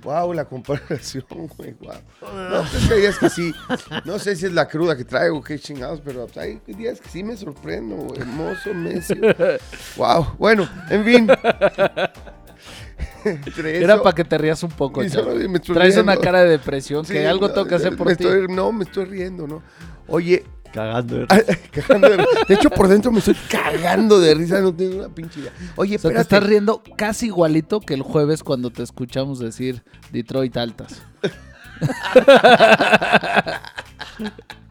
[0.02, 1.24] Wow, la comparación,
[1.56, 1.94] güey, wow.
[2.22, 2.62] No,
[2.94, 3.52] hay días que sí.
[4.04, 7.08] No sé si es la cruda que traigo, qué chingados, pero pues, hay días que
[7.08, 8.20] sí me sorprendo, güey.
[8.20, 9.14] Hermoso Messi.
[9.96, 10.34] Wow.
[10.38, 11.26] Bueno, en fin.
[13.24, 15.32] Entre Era para que te rías un poco, y chavo.
[15.32, 16.12] solo me estoy Traes riendo.
[16.12, 18.12] una cara de depresión que algo no, tengo que hacer por ti.
[18.24, 19.62] estoy- no, me estoy riendo, ¿no?
[20.06, 21.18] Oye, Cagando.
[21.18, 21.26] de-
[21.72, 22.16] cagando de,
[22.48, 25.52] de hecho por dentro me estoy cagando de risa, no tengo una pinche idea.
[25.76, 26.36] Oye, O sea, te espérate.
[26.36, 31.02] estás riendo casi igualito que el jueves cuando te escuchamos decir Detroit altas.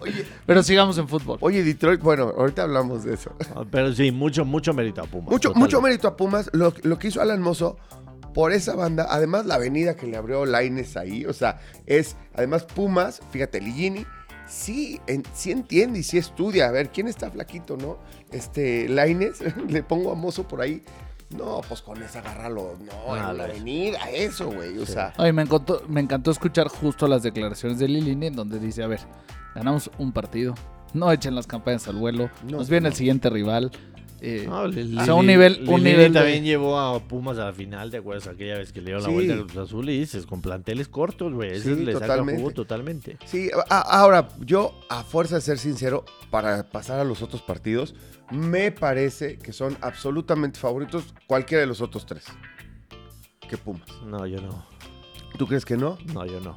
[0.00, 1.38] Oye, Pero sigamos en fútbol.
[1.40, 3.34] oye, Detroit, bueno, ahorita hablamos de eso.
[3.54, 5.30] Ah, Pero sí, mucho, mucho mérito a Pumas.
[5.30, 5.60] Mucho, total.
[5.62, 6.50] mucho mérito a Pumas.
[6.52, 7.76] Lo, lo que hizo Alan Mozo
[8.34, 12.64] por esa banda, además la avenida que le abrió Laines ahí, o sea, es, además
[12.64, 14.06] Pumas, fíjate, Ligini,
[14.48, 16.68] sí, en- sí entiende y sí estudia.
[16.68, 17.98] A ver, ¿quién está flaquito, no?
[18.30, 19.38] Este, Laines,
[19.68, 20.82] le pongo a Mozo por ahí.
[21.36, 25.14] No, pues con esa agárralo, no, Ah, en la la- avenida, eso, güey, o sea.
[25.16, 28.86] Ay, me encantó, me encantó escuchar justo las declaraciones de Lilini en donde dice, a
[28.86, 29.00] ver,
[29.54, 30.54] ganamos un partido,
[30.94, 32.88] no echen las campañas al vuelo, No, nos viene no.
[32.88, 33.70] el siguiente rival.
[34.24, 37.38] eh, No, Lili- o sea, un nivel- un Lili nivel de- también llevó a Pumas
[37.38, 38.28] a la final, ¿te acuerdas?
[38.28, 41.32] Aquella vez que le dieron la vuelta al Cruz Azul y dices, con planteles cortos,
[41.32, 41.58] güey.
[41.60, 42.40] Sí, le saca totalmente.
[42.40, 43.16] jugo totalmente.
[43.24, 47.96] Sí, a- ahora, yo, a fuerza de ser sincero, para pasar a los otros partidos,
[48.30, 52.24] me parece que son absolutamente favoritos cualquiera de los otros tres.
[53.50, 53.88] Que Pumas.
[54.06, 54.64] No, yo no.
[55.36, 55.98] ¿Tú crees que no?
[56.14, 56.56] No, yo no.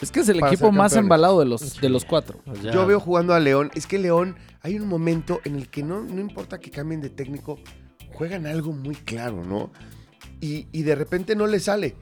[0.00, 2.40] Es que es el equipo más embalado de los, de los cuatro.
[2.60, 3.70] Sea, Yo veo jugando a León.
[3.74, 7.10] Es que León, hay un momento en el que no, no importa que cambien de
[7.10, 7.58] técnico,
[8.12, 9.72] juegan algo muy claro, ¿no?
[10.40, 11.96] Y, y de repente no le sale.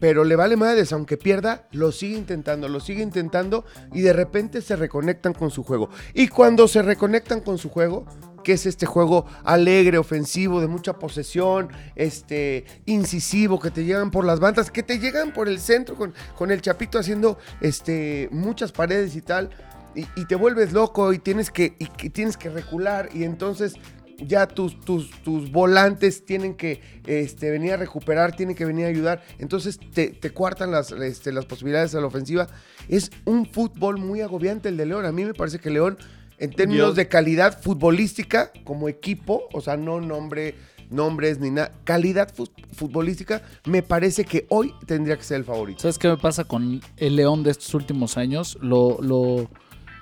[0.00, 4.62] Pero le vale madres, aunque pierda, lo sigue intentando, lo sigue intentando y de repente
[4.62, 5.90] se reconectan con su juego.
[6.14, 8.06] Y cuando se reconectan con su juego,
[8.42, 14.24] que es este juego alegre, ofensivo, de mucha posesión, este, incisivo, que te llegan por
[14.24, 18.72] las bandas, que te llegan por el centro con, con el chapito haciendo este, muchas
[18.72, 19.50] paredes y tal,
[19.94, 23.74] y, y te vuelves loco y tienes que, y tienes que recular y entonces
[24.18, 28.88] ya tus, tus, tus volantes tienen que este, venir a recuperar, tienen que venir a
[28.88, 29.22] ayudar.
[29.38, 32.48] Entonces te, te cuartan las, este, las posibilidades a la ofensiva.
[32.88, 35.06] Es un fútbol muy agobiante el de León.
[35.06, 35.98] A mí me parece que León,
[36.38, 40.54] en términos Yo- de calidad futbolística como equipo, o sea, no nombre,
[40.90, 45.80] nombres ni nada, calidad fu- futbolística, me parece que hoy tendría que ser el favorito.
[45.80, 48.56] ¿Sabes qué me pasa con el León de estos últimos años?
[48.60, 49.50] Lo, lo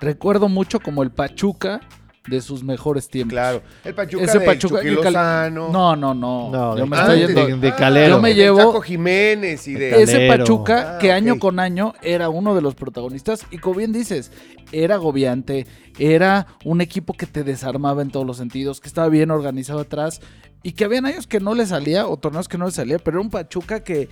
[0.01, 1.81] recuerdo mucho como el Pachuca
[2.27, 3.33] de sus mejores tiempos.
[3.33, 3.63] Claro.
[3.85, 5.69] El Pachuca Ese del Pachuca Chucky Lozano.
[5.71, 6.51] No, no, no.
[6.51, 7.67] No, Yo de- me ah, estoy de- yendo.
[7.67, 8.17] de Calero.
[8.17, 10.03] Yo me llevo- Chaco Jiménez y de...
[10.03, 10.39] Ese Calero.
[10.45, 14.33] Pachuca Ah, que año con año era uno de los protagonistas y como bien dices,
[14.73, 15.67] era agobiante,
[15.99, 20.21] era un equipo que te desarmaba en todos los sentidos, que estaba bien organizado atrás
[20.63, 23.19] y que habían años que no le salía o torneos que no le salía, pero
[23.19, 24.09] era un Pachuca que,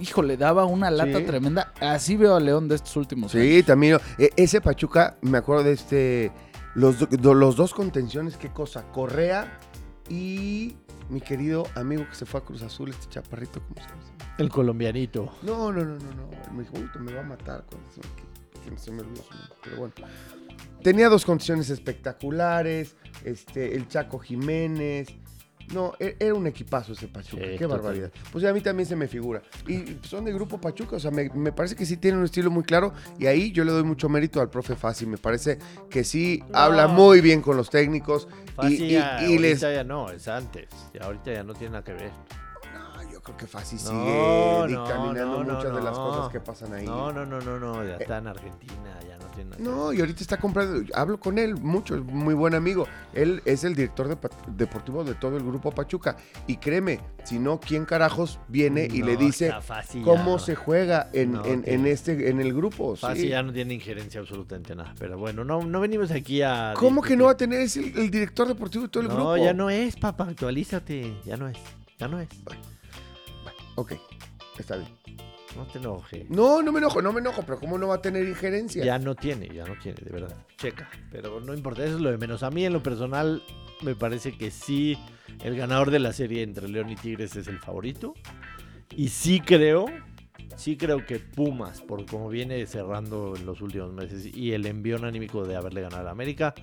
[0.00, 1.24] hijo, le daba una lata Sí.
[1.24, 1.72] tremenda.
[1.80, 3.46] Así veo a León de estos últimos años.
[3.46, 3.98] Sí, también.
[4.18, 6.32] e- ese Pachuca, me acuerdo de este.
[6.74, 8.84] Los, do- los dos contenciones, qué cosa.
[8.92, 9.58] Correa
[10.08, 10.76] y
[11.10, 14.02] mi querido amigo que se fue a Cruz Azul, este chaparrito, ¿cómo se llama?
[14.38, 15.32] El colombianito.
[15.42, 16.52] No, no, no, no, no.
[16.54, 17.64] Me dijo, me va a matar.
[17.66, 19.24] con eso, que- que no se me olvidó
[19.64, 19.92] Pero bueno.
[20.82, 22.96] Tenía dos condiciones espectaculares.
[23.24, 25.08] Este, el Chaco Jiménez.
[25.72, 27.42] No, e- era un equipazo ese Pachuca.
[27.44, 27.78] Sí, Qué total.
[27.80, 28.10] barbaridad.
[28.32, 29.42] Pues a mí también se me figura.
[29.66, 30.96] Y son de grupo Pachuca.
[30.96, 32.92] O sea, me, me parece que sí tienen un estilo muy claro.
[33.18, 35.06] Y ahí yo le doy mucho mérito al profe Fassi.
[35.06, 35.58] Me parece
[35.90, 36.58] que sí No.
[36.58, 38.28] habla muy bien con los técnicos.
[38.54, 39.60] Fácil y, y- ya, y ahorita les.
[39.60, 40.68] ya no, es antes.
[40.94, 42.10] Y ahorita ya no tiene nada que ver.
[42.74, 46.32] No, yo creo que Fassi No, sigue no, dictaminando no, no, muchas de las cosas
[46.32, 46.84] que pasan ahí.
[46.84, 49.56] No, no, no, no, no, ya está en Argentina, ya no.
[49.58, 50.84] No, y ahorita está comprando.
[50.94, 52.86] Hablo con él mucho, es muy buen amigo.
[53.14, 54.16] Él es el director de
[54.48, 56.16] deportivo de todo el grupo Pachuca.
[56.46, 60.38] Y créeme, si no, ¿quién carajos viene y le No, dice fácil cómo no.
[60.38, 62.94] se juega en, No, en- en este, en el grupo?
[62.96, 63.28] Fácil Sí.
[63.28, 64.94] ya no tiene injerencia absolutamente nada.
[64.98, 66.74] Pero bueno, no, no venimos aquí a.
[66.76, 67.60] ¿Cómo que no va a tener?
[67.60, 69.36] Es el, el director deportivo de todo el No, grupo.
[69.38, 71.14] ya no es, papá, actualízate.
[71.24, 71.56] Ya no es.
[71.98, 72.28] Ya no es.
[73.74, 73.92] Ok,
[74.58, 74.88] está bien.
[75.56, 76.30] No te enojes.
[76.30, 78.84] No, no me enojo, no me enojo, pero ¿cómo no va a tener injerencia?
[78.84, 80.36] Ya no tiene, ya no tiene, de verdad.
[80.56, 80.88] Checa.
[81.10, 82.42] Pero no importa, eso es lo de menos.
[82.42, 83.42] A mí, en lo personal,
[83.82, 84.96] me parece que sí,
[85.42, 88.14] el ganador de la serie entre León y Tigres es el favorito.
[88.96, 89.86] Y sí creo,
[90.56, 94.96] sí creo que Pumas, por como viene cerrando en los últimos meses y el envío
[95.04, 96.54] anímico de haberle ganado a América,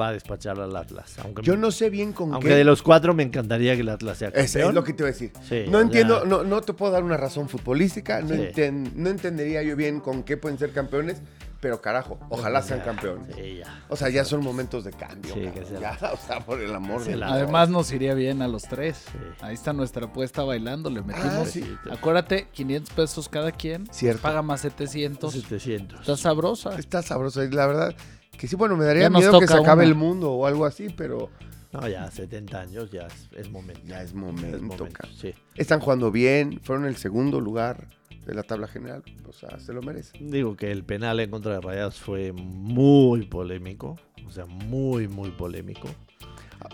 [0.00, 1.16] va a despachar al Atlas.
[1.22, 2.54] Aunque, Yo no sé bien con aunque qué.
[2.56, 4.44] de los cuatro me encantaría que el Atlas sea campeón.
[4.44, 5.32] Es, es lo que te voy a decir.
[5.48, 8.34] Sí, No entiendo, sea, no, no te puedo dar una razón futbolística, no, Sí.
[8.34, 11.22] enten- no entendería yo bien con qué pueden ser campeones,
[11.60, 13.34] pero carajo, ojalá sean campeones.
[13.34, 13.84] Sí, ya.
[13.88, 15.32] O sea, ya son momentos de cambio.
[15.34, 17.14] Que sea- ya, o sea, por el amor de.
[17.24, 18.98] Además nos iría bien a los tres.
[19.10, 19.18] Sí.
[19.40, 21.24] Ahí está nuestra apuesta bailando, le metimos.
[21.32, 21.64] Ah, sí.
[21.90, 23.86] Acuérdate, 500 pesos cada quien.
[23.92, 24.20] Cierto.
[24.20, 25.32] Paga más 700.
[25.32, 26.00] 700.
[26.00, 26.76] Está sabrosa.
[26.78, 27.42] Está sabroso.
[27.42, 27.94] Y la verdad,
[28.36, 29.90] que sí, bueno, me daría miedo que se acabe una.
[29.90, 31.30] el mundo o algo así, pero
[31.72, 33.80] No, ya 70 años, ya es, es momento.
[33.84, 35.34] ya es Es momento, sí.
[35.54, 37.88] Están jugando bien, fueron el segundo lugar
[38.26, 39.02] de la tabla general.
[39.28, 40.30] O sea, se lo merecen.
[40.30, 43.96] Digo que el penal en contra de Rayados fue muy polémico.
[44.26, 45.88] O sea, muy, muy polémico.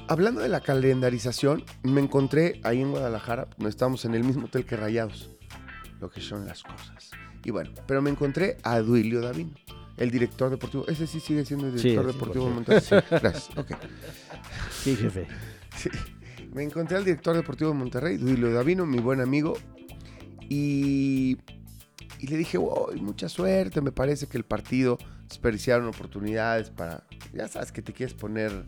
[0.06, 4.64] Hablando de la calendarización, me encontré ahí en Guadalajara, no estábamos en el mismo hotel
[4.64, 5.30] que Rayados,
[6.00, 7.10] lo que son las cosas.
[7.44, 9.52] Y bueno, pero me encontré a Duilio Davino,
[10.00, 10.84] el director deportivo.
[10.88, 12.80] Ese sí sigue siendo el director sí, deportivo de Monterrey.
[12.82, 13.50] Sí, gracias.
[14.82, 15.26] Sí, jefe.
[15.76, 15.90] Sí.
[16.52, 19.56] Me encontré al director deportivo de Monterrey, Duilio Davino, mi buen amigo,
[20.48, 21.38] y,
[22.18, 27.46] y le dije, wow, mucha suerte, me parece que el partido desperdiciaron oportunidades para, ya
[27.46, 28.64] sabes que te quieres poner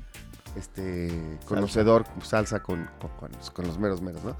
[0.56, 4.36] este conocedor, salsa, con, con, con- con los meros meros, ¿no?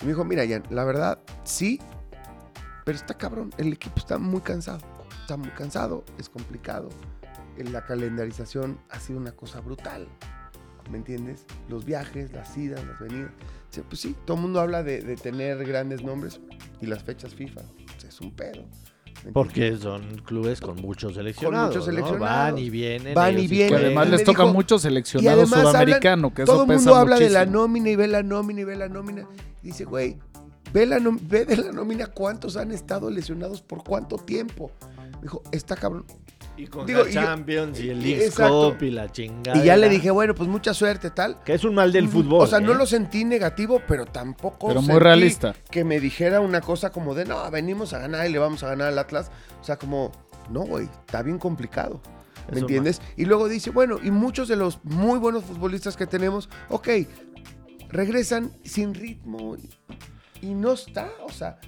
[0.00, 1.78] Y me dijo, mira, Jan, la verdad, sí,
[2.84, 4.80] pero está cabrón, el equipo está muy cansado,
[5.30, 6.88] está muy cansado, es complicado,
[7.56, 10.08] la calendarización ha sido una cosa brutal.
[10.90, 11.46] ¿me entiendes?
[11.68, 13.30] Los viajes, las idas, las venidas.
[13.88, 16.40] Pues sí, todo el mundo habla de, de tener grandes nombres
[16.80, 17.60] y las fechas FIFA.
[18.08, 18.64] es un pedo.
[19.32, 21.68] Porque son clubes con muchos seleccionados.
[21.76, 21.92] muchos ¿no?
[21.92, 22.50] seleccionados.
[22.54, 23.14] Van y vienen.
[23.14, 23.68] Van y vienen.
[23.68, 23.86] Juegan.
[23.86, 26.94] además les toca dijo- mucho y seleccionado además hablan- sudamericano, que eso todo el mundo
[26.96, 27.62] habla de la muchísimo.
[27.62, 29.28] nómina y ve la nómina y ve la nómina.
[29.62, 30.18] Y dice, güey,
[30.72, 34.72] ve, la ve de la nómina cuántos han estado lesionados por cuánto tiempo.
[35.22, 36.04] Dijo, está cabrón.
[36.56, 38.30] Y con Digo, la y yo- Champions y el League.
[38.30, 39.58] Cup y la chingada.
[39.58, 41.42] Y ya le dije, bueno, pues mucha suerte, tal.
[41.42, 42.42] Que es un mal del fútbol.
[42.42, 42.76] O sea, no ¿eh?
[42.76, 44.68] lo sentí negativo, pero tampoco.
[44.68, 45.54] Pero muy sentí realista.
[45.70, 48.68] Que me dijera una cosa como de, no, venimos a ganar y le vamos a
[48.68, 49.30] ganar al Atlas.
[49.60, 50.12] O sea, como,
[50.50, 52.02] no, güey, está bien complicado.
[52.52, 53.00] ¿Me entiendes?
[53.16, 56.88] Y luego dice, bueno, y muchos de los muy buenos futbolistas que tenemos, ok,
[57.90, 59.70] regresan sin ritmo y,
[60.46, 61.58] y no está, o sea,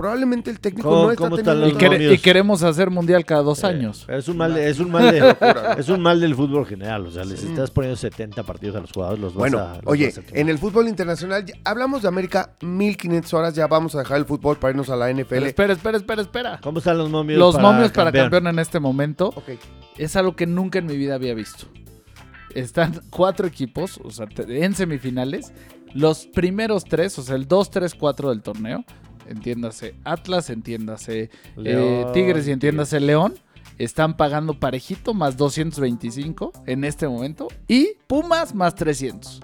[0.00, 1.68] probablemente el técnico ¿Cómo- no está teniendo...
[1.68, 4.06] Y, quere- y queremos hacer mundial cada dos Eh, años.
[4.08, 5.14] Es un mal, es un mal,
[5.78, 7.06] es un mal del fútbol general.
[7.06, 7.48] O sea, les Sí.
[7.48, 9.20] estás poniendo 70 partidos a los jugadores.
[9.20, 10.38] Los vas Bueno, a, los oye, vas a quemar.
[10.38, 14.24] en el fútbol internacional, ya- hablamos de América 1500 horas, ya vamos a dejar el
[14.24, 15.26] fútbol para irnos a la NFL.
[15.28, 16.60] Pero espera, espera, espera, espera.
[16.62, 17.38] ¿Cómo están los momios?
[17.38, 19.50] Los momios para campeón en este momento Ok,
[19.98, 21.66] es algo que nunca en mi vida había visto.
[22.54, 25.52] Están cuatro equipos, o sea, en semifinales.
[25.92, 28.84] Los primeros tres, o sea, el 2, 3, 4 del torneo.
[29.30, 31.30] Entiéndase Atlas, entiéndase
[31.64, 33.34] eh, Tigres y entiéndase León.
[33.78, 39.40] están pagando parejito más 225 en este momento y Pumas más 300.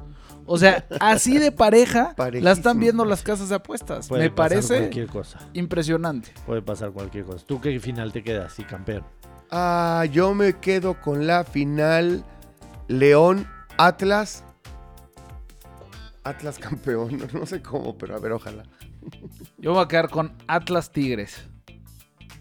[0.49, 4.09] O sea, así de pareja la están viendo las casas de apuestas.
[4.09, 5.39] Puede Me pasar parece cualquier cosa.
[5.55, 6.33] impresionante.
[6.45, 7.45] Puede pasar cualquier cosa.
[7.47, 8.53] ¿Tú qué final te quedas?
[8.53, 9.05] Sí, campeón.
[9.51, 12.25] Ah, yo me quedo con la final
[12.89, 13.47] León
[13.79, 14.45] Atlas.
[16.25, 18.65] Atlas campeón, no sé cómo, pero a ver, ojalá.
[19.59, 21.45] Yo me voy a quedar con Atlas Tigres.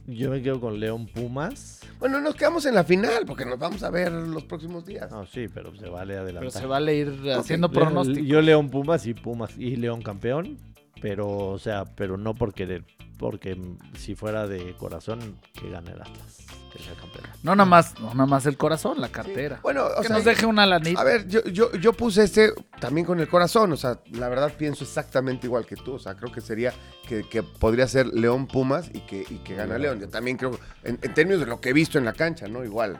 [0.07, 1.81] Yo me quedo con León Pumas.
[1.99, 5.09] Bueno, nos quedamos en la final porque nos vamos a ver los próximos días.
[5.11, 6.41] No, sí, pero se vale adelantar.
[6.41, 8.19] Pero se vale ir haciendo Le- pronóstico.
[8.25, 10.57] Yo León Pumas y Pumas y León campeón,
[11.01, 12.83] pero o sea, pero no por querer,
[13.17, 17.25] porque mm, si fuera de corazón que gane el Atlas, que sea campeón.
[17.43, 19.59] No nada más, no nada más el corazón, la cartera.
[19.63, 20.99] Bueno, o que sea, nos deje una lanita.
[20.99, 24.53] A ver, yo, yo, yo puse este también con el corazón, o sea, la verdad
[24.57, 26.73] pienso exactamente igual que tú, o sea, creo que sería
[27.07, 29.99] que, que podría ser León Pumas y que, y que gana León.
[29.99, 32.63] Yo también creo, en, en términos de lo que he visto en la cancha, ¿no?
[32.63, 32.97] Igual,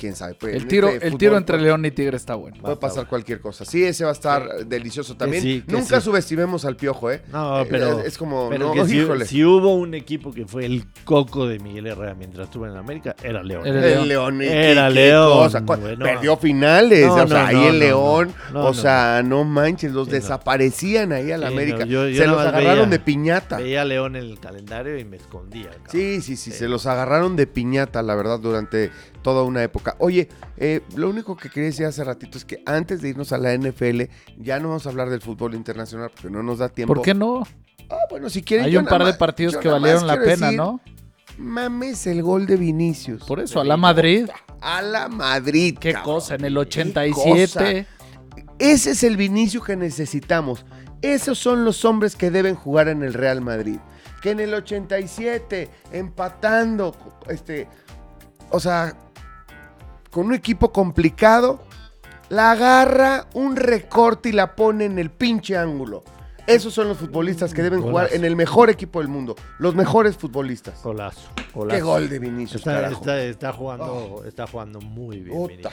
[0.00, 0.34] quién sabe.
[0.34, 2.56] pues, el tiro, este el fútbol tiro entre León y Tigre está bueno.
[2.60, 3.64] Puede pasar cualquier cosa.
[3.64, 5.42] Sí, ese va a estar delicioso también.
[5.42, 6.04] sí, Nunca sí.
[6.06, 7.22] subestimemos al piojo, ¿eh?
[7.32, 9.24] No, pero Es, es como, pero no, que si, híjole.
[9.26, 13.14] si hubo un equipo que fue el coco de Miguel Herrera mientras estuvo en América,
[13.22, 13.66] era León.
[13.66, 14.08] Era El León.
[14.08, 14.36] León.
[14.42, 15.50] ¿y qué- Era qué León.
[15.98, 17.06] Perdió finales.
[17.06, 18.34] No, o sea, no, ahí no, el León.
[18.52, 18.60] no.
[18.62, 21.78] No, o sea, no manches, los desaparecían ahí a la Sí, América.
[21.80, 23.58] no, yo- yo Se los agarraron veía- de piñata.
[23.58, 25.70] Veía a León en el calendario y me escondía.
[25.70, 25.86] cabrón.
[25.90, 26.50] Sí, sí, Sí.
[26.52, 28.90] se los agarraron de piñata, la verdad, durante
[29.22, 29.96] toda una época.
[29.98, 33.38] Oye, eh, lo único que quería decir hace ratito es que antes de irnos a
[33.38, 34.02] la NFL,
[34.38, 36.94] ya no vamos a hablar del fútbol internacional porque no nos da tiempo.
[36.94, 37.46] ¿Por qué no?
[37.90, 38.66] Ah, bueno, si quieren.
[38.66, 40.80] Hay un par de partidos que valieron la pena, decir, ¿no?
[41.38, 43.24] Mames el gol de Vinicius.
[43.24, 44.28] Por eso, a la Madrid.
[44.60, 45.76] A la Madrid.
[45.78, 46.14] Qué cabrón.
[46.14, 47.86] cosa, en el Qué 87.
[47.86, 47.86] cosa.
[48.58, 50.64] Ese es el Vinicius que necesitamos.
[51.02, 53.78] Esos son los hombres que deben jugar en el Real Madrid.
[54.20, 56.94] Que en el 87, empatando,
[57.28, 57.68] este,
[58.50, 58.94] o sea,
[60.10, 61.60] con un equipo complicado,
[62.28, 66.02] la agarra un recorte y la pone en el pinche ángulo.
[66.46, 69.36] Esos son los futbolistas que deben jugar en el mejor equipo del mundo.
[69.58, 70.82] Los mejores futbolistas.
[70.82, 71.76] Golazo, golazo.
[71.76, 72.94] Qué gol de Vinicius, Está, carajo.
[73.00, 75.46] está- está jugando, está jugando muy bien.
[75.46, 75.72] Vinicius.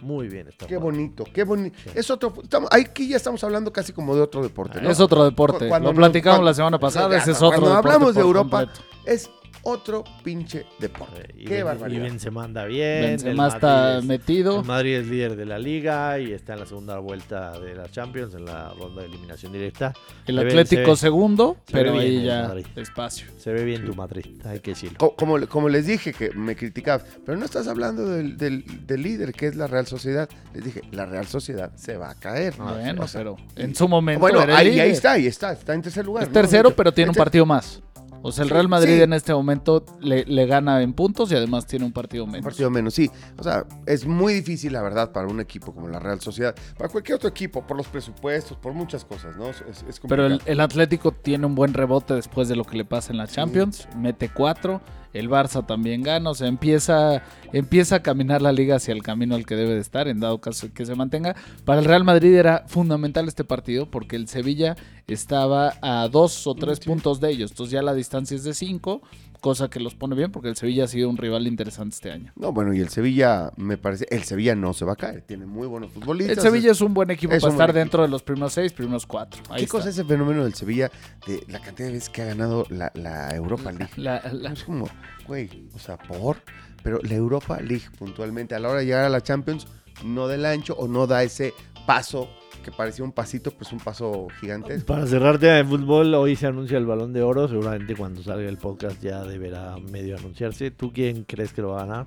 [0.00, 0.96] Muy bien está Qué jugando.
[0.98, 1.76] bonito, qué bonito.
[1.82, 1.90] Sí.
[1.96, 2.32] Es otro.
[2.42, 4.88] Estamos, aquí ya estamos hablando casi como de otro deporte, ¿no?
[4.90, 5.64] Es otro deporte.
[5.64, 7.10] Cu- cuando Lo platicamos cuando- la semana pasada.
[7.10, 7.88] Ya, Ese es cuando otro deporte.
[7.88, 8.80] hablamos de Europa, completo.
[9.04, 9.28] Es
[9.62, 11.20] otro pinche deporte.
[11.22, 12.00] Eh, Y, qué Ben- barbaridad.
[12.00, 13.04] y Benzema anda bien.
[13.04, 14.60] el Benzema Madrid está es- metido.
[14.60, 17.88] El Madrid es líder de la liga y está en la segunda vuelta de la
[17.90, 19.92] Champions, en la ronda de eliminación directa.
[20.26, 22.66] El Se Atlético ve- segundo, se pero ahí ya Madrid.
[22.76, 23.26] espacio.
[23.38, 24.98] Se ve bien tu Madrid, hay que decirlo.
[24.98, 29.02] Co- Como, como les dije que me criticabas, pero no estás hablando del, del- del
[29.02, 30.28] líder que es la Real Sociedad.
[30.54, 32.54] Les dije, la Real Sociedad se va a caer.
[32.56, 34.20] bueno, O sea, pero en su momento.
[34.20, 36.24] Bueno, ahí, ahí está, ahí está, está en tercer lugar.
[36.24, 37.80] Es tercero, pero tiene un partido más.
[38.22, 39.02] O sea, el Real Madrid sí.
[39.02, 42.44] en este momento le, le gana en puntos y además tiene un partido Un menos.
[42.44, 43.10] partido menos, sí.
[43.38, 46.54] O sea, es muy difícil, la verdad, para un equipo como la Real Sociedad.
[46.76, 49.48] Para cualquier otro equipo, por los presupuestos, por muchas cosas, ¿no?
[49.48, 53.12] Es, es Pero el Atlético tiene un buen rebote después de lo que le pasa
[53.12, 53.88] en la Champions.
[53.96, 54.80] Mete cuatro.
[55.18, 56.30] El Barça también gana.
[56.30, 59.80] O sea, empieza, empieza a caminar la liga hacia el camino al que debe de
[59.80, 61.34] estar, en dado caso que se mantenga.
[61.64, 64.76] Para el Real Madrid era fundamental este partido porque el Sevilla
[65.06, 67.50] estaba a dos o tres puntos de ellos.
[67.50, 69.02] Entonces ya la distancia es de cinco,
[69.40, 72.32] cosa que los pone bien porque el Sevilla ha sido un rival interesante este año.
[72.36, 75.22] No, bueno, y el Sevilla, me parece, el Sevilla no se va a caer.
[75.22, 76.36] Tiene muy buenos futbolistas.
[76.38, 79.06] El Sevilla es un buen equipo es para estar dentro de los primeros seis, primeros
[79.06, 79.40] cuatro.
[79.50, 79.78] Ahí ¿Qué está.
[79.78, 80.90] cosa es el fenómeno del Sevilla
[81.26, 83.92] de la cantidad de veces que ha ganado la, la Europa League?
[83.96, 84.88] La- la- Es como,
[85.26, 86.38] güey, o sea, por,
[86.82, 89.66] pero la Europa League puntualmente a la hora de llegar a la Champions
[90.04, 91.52] no del ancho o no da ese
[91.86, 92.28] paso
[92.68, 94.78] que parecía un pasito, pues un paso gigante.
[94.80, 97.48] Para cerrar tema de fútbol, hoy se anuncia el balón de oro.
[97.48, 100.70] Seguramente cuando salga el podcast ya deberá medio anunciarse.
[100.70, 102.06] ¿Tú quién crees que lo va a ganar?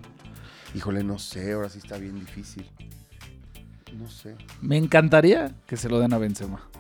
[0.76, 2.70] Híjole, no sé, ahora sí está bien difícil.
[3.98, 4.36] No sé.
[4.62, 6.71] Me encantaría que se lo den a Benzema.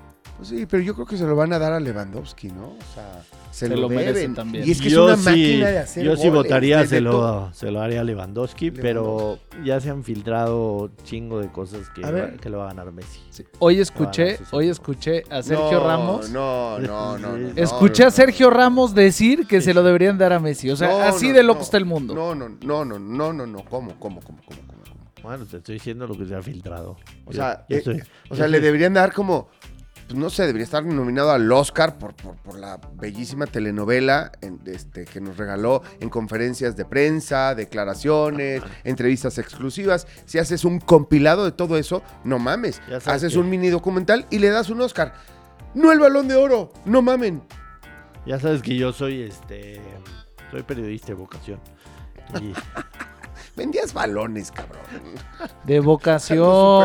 [0.41, 2.69] Pues sí, pero yo creo que se lo van a dar a Lewandowski, ¿no?
[2.69, 4.33] O sea, se, Se lo, lo deben.
[4.33, 4.67] también.
[4.67, 6.99] Y es que yo es una sí, máquina de hacer yo sí goles, votaría, se
[6.99, 12.03] lo, se lo haría a Lewandowski, pero ya se han filtrado chingo de cosas que,
[12.03, 12.37] A ver.
[12.39, 13.19] que lo va a ganar Messi.
[13.59, 16.29] Hoy escuché, hoy escuché a Sergio No, Ramos.
[16.31, 17.51] No, no, no, no.
[17.55, 20.71] Escuché no, a Sergio Ramos decir que Sí, se lo deberían dar a Messi.
[20.71, 21.63] O sea, No, así no, de loco no.
[21.65, 22.15] está el mundo.
[22.15, 23.63] No, no, no, no, no, no, no.
[23.65, 24.61] ¿Cómo, cómo, cómo, cómo, cómo?
[24.65, 24.81] cómo?
[25.21, 26.97] Bueno, te estoy diciendo lo que se ha filtrado.
[27.25, 28.01] O sea, yo eh, estoy-
[28.31, 29.49] o sea, le deberían dar como,
[30.11, 34.59] pues no sé, debería estar nominado al Oscar por, por, por la bellísima telenovela en-
[34.65, 40.07] este, que nos regaló en conferencias de prensa, declaraciones, entrevistas exclusivas.
[40.25, 42.81] Si haces un compilado de todo eso, no mames.
[43.05, 45.13] Haces que- un mini documental y le das un Oscar.
[45.73, 47.41] No el balón de oro, no mamen.
[48.25, 49.79] Ya sabes que yo soy este
[50.51, 51.59] soy periodista de vocación.
[52.41, 52.51] Y
[53.55, 54.79] Vendías balones, cabrón.
[55.65, 56.37] De vocación.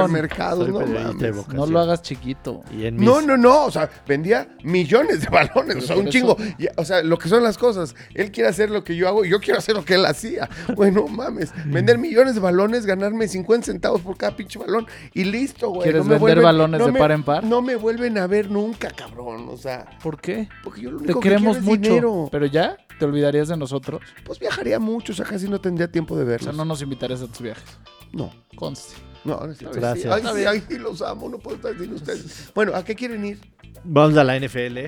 [0.02, 1.56] supermercados, Soy no de vocación.
[1.56, 2.62] No lo hagas chiquito.
[2.72, 6.02] y en mis- No, no, no, o sea, vendía millones de balones, o sea, un
[6.08, 6.36] eso- chingo.
[6.58, 7.94] Y, o sea, lo que son las cosas.
[8.14, 10.48] Él quiere hacer lo que yo hago y yo quiero hacer lo que él hacía.
[10.74, 15.70] Bueno, mames, vender millones de balones, ganarme 50 centavos por cada pinche balón y listo,
[15.70, 15.82] güey.
[15.84, 17.44] ¿Quieres me vender balones de me- par en par?
[17.44, 19.46] No me vuelven a ver nunca, cabrón.
[19.50, 20.48] O sea, ¿Por qué?
[20.64, 21.88] porque yo lo Te único que queremos quiero es mucho.
[21.90, 22.28] dinero.
[22.30, 24.00] Pero ya, ¿te olvidarías de nosotros?
[24.24, 26.44] Pues viajaría mucho, o sea, casi no tendría tiempo de O verlos.
[26.44, 27.64] sea, no nos invitarías a tus viajes.
[28.12, 28.30] no.
[28.56, 28.94] Conste.
[29.24, 29.40] No,
[29.74, 30.06] Gracias.
[30.14, 32.50] Ay, sí, ay, sí, los amo, no puedo estar sin ustedes.
[32.54, 33.40] Bueno, ¿a qué quieren ir?
[33.84, 34.78] Vamos a la NFL.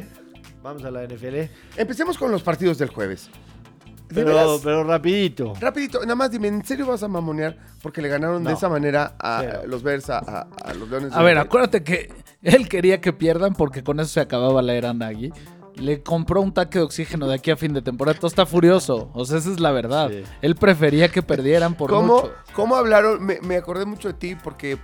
[0.63, 1.51] Vamos a la NFL.
[1.77, 3.29] Empecemos con los partidos del jueves.
[4.09, 4.61] ¿De Pero, veras?
[4.65, 5.53] pero rapidito.
[5.61, 7.59] Rapidito, nada más dime, ¿en serio vas a mamonear?
[7.83, 8.57] Porque le ganaron de No.
[8.57, 9.61] esa manera a Cero.
[9.67, 11.13] los Bears, a, a- a los Leones.
[11.13, 11.47] A de ver, Detroit?
[11.47, 15.31] acuérdate que él quería que pierdan porque con eso se acababa la era Nagy.
[15.81, 18.19] Le compró un taque de oxígeno de aquí a fin de temporada.
[18.19, 19.11] Todo está furioso.
[19.15, 20.11] O sea, esa es la verdad.
[20.11, 20.23] Sí.
[20.43, 22.33] Él prefería que perdieran por ¿Cómo, mucho.
[22.55, 23.25] ¿Cómo hablaron?
[23.25, 24.77] Me, me acordé mucho de ti porque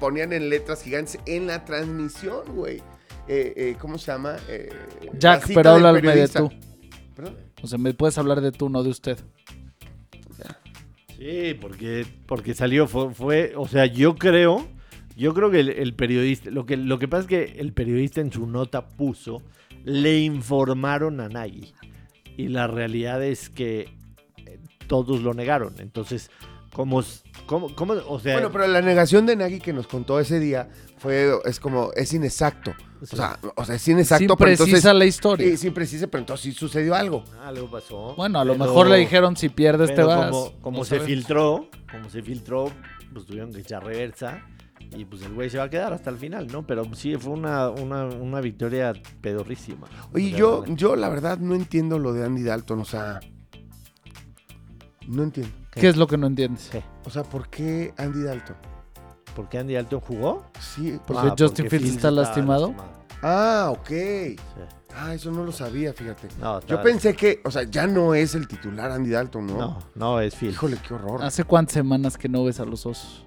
[0.00, 2.78] ponían en letras gigantes en la transmisión, güey.
[3.28, 4.36] Eh, eh, ¿Cómo se llama?
[4.48, 4.70] Eh,
[5.18, 6.50] Jack, pero háblame de tú.
[7.14, 7.36] ¿Perdón?
[7.62, 9.18] O sea, me puedes hablar de tú, no de usted.
[11.16, 14.66] Sí, porque, porque salió, fue, fue- o sea, yo creo,
[15.16, 18.20] yo creo que el, el periodista, lo que, lo que pasa es que el periodista
[18.20, 19.40] en su nota puso,
[19.84, 21.72] le informaron a Nagy.
[22.36, 23.88] Y la realidad es que
[24.46, 25.74] eh, todos lo negaron.
[25.78, 26.30] Entonces,
[26.72, 30.18] ¿cómo, s- cómo, cómo- o sea, Bueno, pero la negación de Nagy que nos contó
[30.18, 30.68] ese día
[30.98, 32.74] fue, es como, es inexacto.
[33.02, 34.94] O sea, o sea es inexacto, Sin pero precisa entonces...
[34.94, 35.46] la historia.
[35.46, 37.22] Sí, sin precisa, pero entonces sí sucedió algo.
[37.42, 38.14] algo pasó.
[38.16, 40.30] Bueno, a lo Pero- mejor le dijeron si pierdes te vas.
[40.30, 41.04] Como, como se sabes.
[41.06, 42.72] filtró, como se filtró,
[43.12, 44.42] pues tuvieron que echar reversa.
[44.94, 46.66] Y pues el güey se va a quedar hasta el final, ¿no?
[46.66, 49.86] Pero sí, fue una, una, una victoria pedorrísima.
[50.12, 53.20] Oye, yo, yo la verdad no entiendo lo de Andy Dalton, o sea...
[55.06, 55.52] No entiendo.
[55.72, 56.68] ¿Qué es lo que no entiendes?
[56.70, 56.82] ¿Qué?
[57.04, 58.56] O sea, ¿por qué Andy Dalton?
[59.34, 60.46] ¿Por qué Andy Dalton jugó?
[60.60, 62.74] Sí, Porque Justin Fields está lastimado.
[63.22, 63.88] Ah, ok.
[63.88, 64.36] Sí.
[64.96, 66.28] Ah, eso no lo sabía, fíjate.
[66.40, 69.58] No, Yo pensé que, o sea, ya no es el titular Andy Dalton, ¿no?
[69.58, 70.54] No, no, es Fields.
[70.56, 71.22] Híjole, qué horror.
[71.22, 73.26] ¿Hace cuántas semanas que no ves a los osos?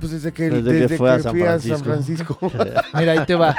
[0.00, 2.38] Pues desde que, Desde que desde a que San fui a San Francisco.
[2.94, 3.54] Mira, ahí te va.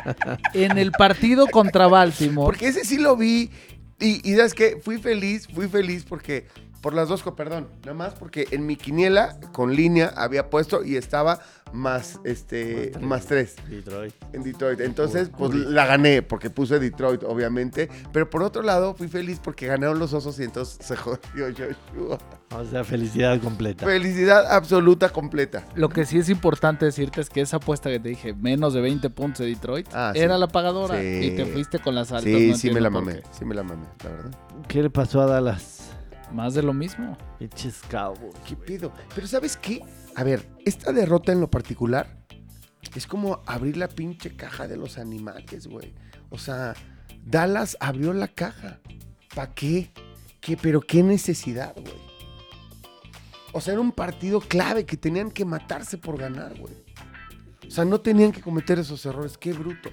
[0.54, 2.46] En el partido contra Baltimore.
[2.46, 3.52] porque ese sí lo vi.
[4.00, 4.80] Y, y ¿sabes qué?
[4.84, 6.48] Fui feliz, fui feliz porque,
[6.82, 10.84] por las dos, co- perdón, nada más porque en mi quiniela con línea había puesto
[10.84, 11.40] y estaba
[11.74, 13.56] más, este, más tres.
[13.70, 14.14] Detroit.
[14.34, 14.82] en Detroit.
[14.82, 17.90] Entonces, pues la gané porque puse Detroit, obviamente.
[18.12, 21.20] Pero por otro lado, fui feliz porque ganaron los osos y entonces se jodió
[21.56, 22.18] Joshua.
[22.54, 23.86] O sea, felicidad completa.
[23.86, 25.66] Felicidad absoluta completa.
[25.76, 28.82] Lo que sí es importante decirte es que esa apuesta que te dije, menos de
[28.82, 30.20] 20 puntos de Detroit, Ah, sí.
[30.20, 31.00] era la pagadora.
[31.00, 31.20] Sí.
[31.22, 32.26] Y te fuiste con las altas.
[32.26, 33.22] Sí, no sí me la mamé.
[33.32, 34.32] Sí me la mamé, la verdad.
[34.68, 35.78] ¿Qué le pasó a Dallas?
[36.34, 37.18] Más de lo mismo.
[37.40, 38.36] Pinches Cowboys.
[38.48, 38.94] ¿Qué pido?
[39.14, 39.82] Pero ¿sabes qué?
[40.16, 42.18] A ver, esta derrota en lo particular
[42.96, 45.94] es como abrir la pinche caja de los animales, güey.
[46.30, 46.74] O sea,
[47.26, 48.80] Dallas abrió la caja.
[49.36, 49.92] ¿Para qué?
[50.40, 50.58] ¿Qué?
[50.58, 52.12] Pero qué necesidad, güey.
[53.54, 56.74] O sea, era un partido clave que tenían que matarse por ganar, güey.
[57.68, 59.38] O sea, no tenían que cometer esos errores.
[59.38, 59.90] Qué bruto.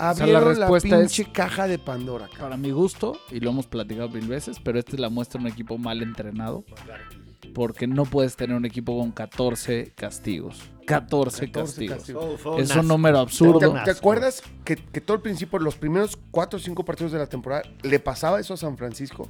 [0.00, 2.40] Abrieron la, respuesta es- pinche caja de Pandora, cabrón.
[2.50, 5.46] Para mi gusto, y lo hemos platicado mil veces, pero esta es la muestra de
[5.46, 6.64] un equipo mal entrenado.
[7.54, 10.60] Porque no puedes tener un equipo con 14 castigos.
[10.86, 12.40] 14, 14 castigos.
[12.58, 13.74] Es un número ¿Te, absurdo.
[13.84, 17.26] te acuerdas que, que todo el principio, los primeros cuatro o cinco partidos de la
[17.26, 19.28] temporada, le pasaba eso a San Francisco?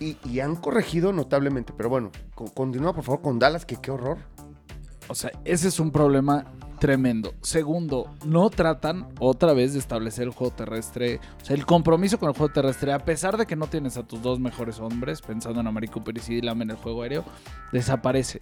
[0.00, 1.72] Y, y han corregido notablemente.
[1.76, 4.18] Pero bueno, con- continúa por favor con Dallas, que qué horror.
[5.08, 6.46] O sea, ese es un problema
[6.78, 7.34] tremendo.
[7.40, 11.20] Segundo, no tratan otra vez de establecer el juego terrestre.
[11.40, 14.02] O sea, el compromiso con el juego terrestre, a pesar de que no tienes a
[14.02, 17.24] tus dos mejores hombres, pensando en Amari Cooper y en el juego aéreo,
[17.72, 18.40] desaparece.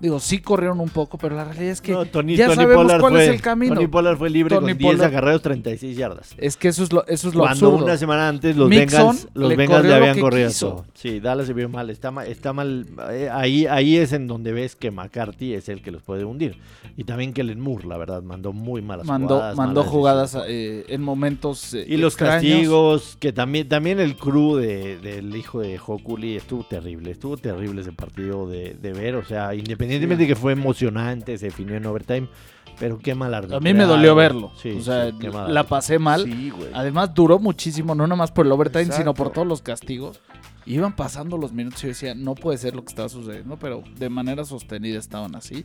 [0.00, 2.84] Digo, sí corrieron un poco, pero la realidad es que No, Tony, ya Tony sabemos
[2.84, 3.74] Pollard cuál fue, es el camino.
[3.74, 6.34] Tony Pollard fue libre Tony con 10 Pollard- agarreos, 36 yardas.
[6.38, 7.84] Es que eso es lo, eso es lo Cuando absurdo.
[7.84, 10.86] una semana antes los Mixon Bengals, los le Bengals le habían corrido quiso.
[10.94, 12.86] Sí, Dallas se vio mal, está mal, está mal.
[13.10, 16.56] eh, ahí, ahí es en donde ves que McCarthy es el que los puede hundir.
[16.96, 19.56] Y también Kellen Moore, la verdad, mandó muy malas mandó jugadas.
[19.56, 22.42] mandó jugadas eh, en momentos eh, Y los extraños.
[22.42, 27.82] castigos, que también, también el crew de- del hijo de Hokuli estuvo terrible, estuvo terrible
[27.82, 31.86] ese partido de, de ver, o sea, independientemente de que fue emocionante, se definió en
[31.86, 32.28] overtime,
[32.78, 34.52] pero qué mal A mí me dolió verlo.
[34.56, 36.24] Sí, o sea, sí, la pasé mal.
[36.24, 36.70] Sí, güey.
[36.72, 39.02] Además duró muchísimo, no nomás por el overtime, Exacto.
[39.02, 40.20] sino por todos los castigos.
[40.66, 43.82] Iban pasando los minutos y yo decía, no puede ser lo que estaba sucediendo, pero
[43.96, 45.64] de manera sostenida estaban así.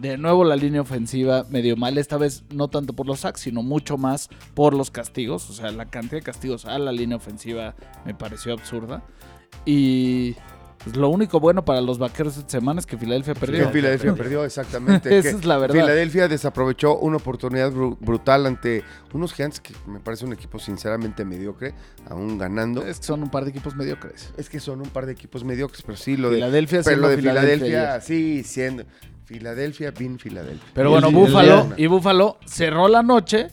[0.00, 3.62] De nuevo la línea ofensiva medio mal, esta vez no tanto por los sacks, sino
[3.62, 5.48] mucho más por los castigos.
[5.50, 9.02] O sea, la cantidad de castigos a la línea ofensiva me pareció absurda.
[9.64, 10.36] Y
[10.86, 13.70] Pues lo único bueno para los vaqueros esta semana es que Filadelfia Que perdió.
[13.70, 15.18] Filadelfia perdió, exactamente.
[15.18, 15.74] Esa que es la verdad.
[15.74, 21.24] Filadelfia desaprovechó una oportunidad bru- brutal ante unos gigantes que me parece un equipo sinceramente
[21.24, 21.74] mediocre,
[22.08, 22.86] aún ganando.
[22.86, 24.32] Es que son un par de equipos mediocres.
[24.36, 27.08] Es que son un par de equipos mediocres, pero sí, lo de, Filadelfia pero lo
[27.08, 28.84] de Filadelfia sí, siendo.
[29.24, 30.68] Filadelfia, bien Filadelfia.
[30.72, 33.48] Pero bueno, Búfalo y Búfalo cerró la noche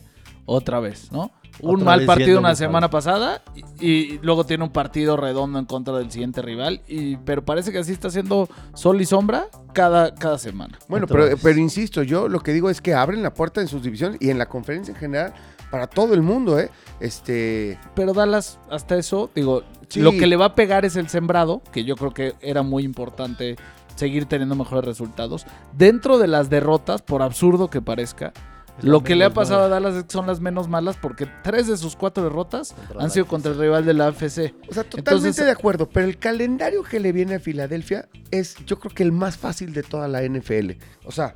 [0.45, 1.31] otra vez, ¿no?
[1.59, 3.41] Un mal partido una semana pasada
[3.79, 6.81] y, y luego tiene un partido redondo en contra del siguiente rival.
[6.87, 10.79] Y, pero parece que así está haciendo sol y sombra cada, cada semana.
[10.87, 13.83] Bueno, pero, pero insisto, yo lo que digo es que abren la puerta en sus
[13.83, 15.33] divisiones y en la conferencia en general
[15.69, 16.69] para todo el mundo, ¿eh?
[16.99, 17.79] Este.
[17.95, 20.01] Pero Dallas, hasta eso, digo, Sí.
[20.01, 22.83] lo que le va a pegar es el sembrado, que yo creo que era muy
[22.83, 23.57] importante
[23.95, 25.45] seguir teniendo mejores resultados.
[25.77, 28.33] Dentro de las derrotas, por absurdo que parezca,
[28.81, 29.67] lo que le ha pasado a.
[29.69, 33.11] Dallas es que son las menos malas porque tres de sus cuatro derrotas Contra han
[33.11, 34.53] sido contra el rival de la AFC.
[34.67, 38.55] O sea, totalmente Entonces- de acuerdo, pero el calendario que le viene a Filadelfia es,
[38.65, 40.71] yo creo que el más fácil de toda la NFL.
[41.05, 41.35] O sea,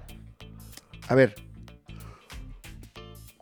[1.07, 1.35] a ver,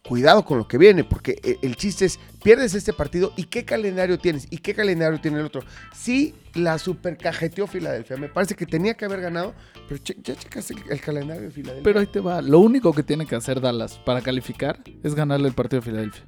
[0.07, 3.65] cuidado con lo que viene, porque e- el chiste es, pierdes este partido y qué
[3.65, 5.61] calendario tienes y qué calendario tiene el otro.
[5.95, 9.53] Sí, la supercajeteó Filadelfia, me parece que tenía que haber ganado,
[9.89, 11.83] pero che- ya checaste el, el calendario de Filadelfia.
[11.83, 12.41] Pero ahí te va.
[12.41, 16.23] Lo único que tiene que hacer Dallas para calificar es ganarle el partido a Filadelfia.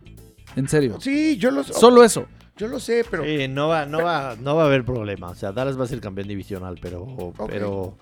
[0.56, 0.98] En serio.
[1.00, 2.26] sí, yo lo, Solo eso.
[2.58, 3.24] yo lo sé, pero...
[3.24, 5.30] Sí, no va, no va, no va a haber problema.
[5.30, 7.96] O sea, Dallas va a ser campeón divisional, pero, pero,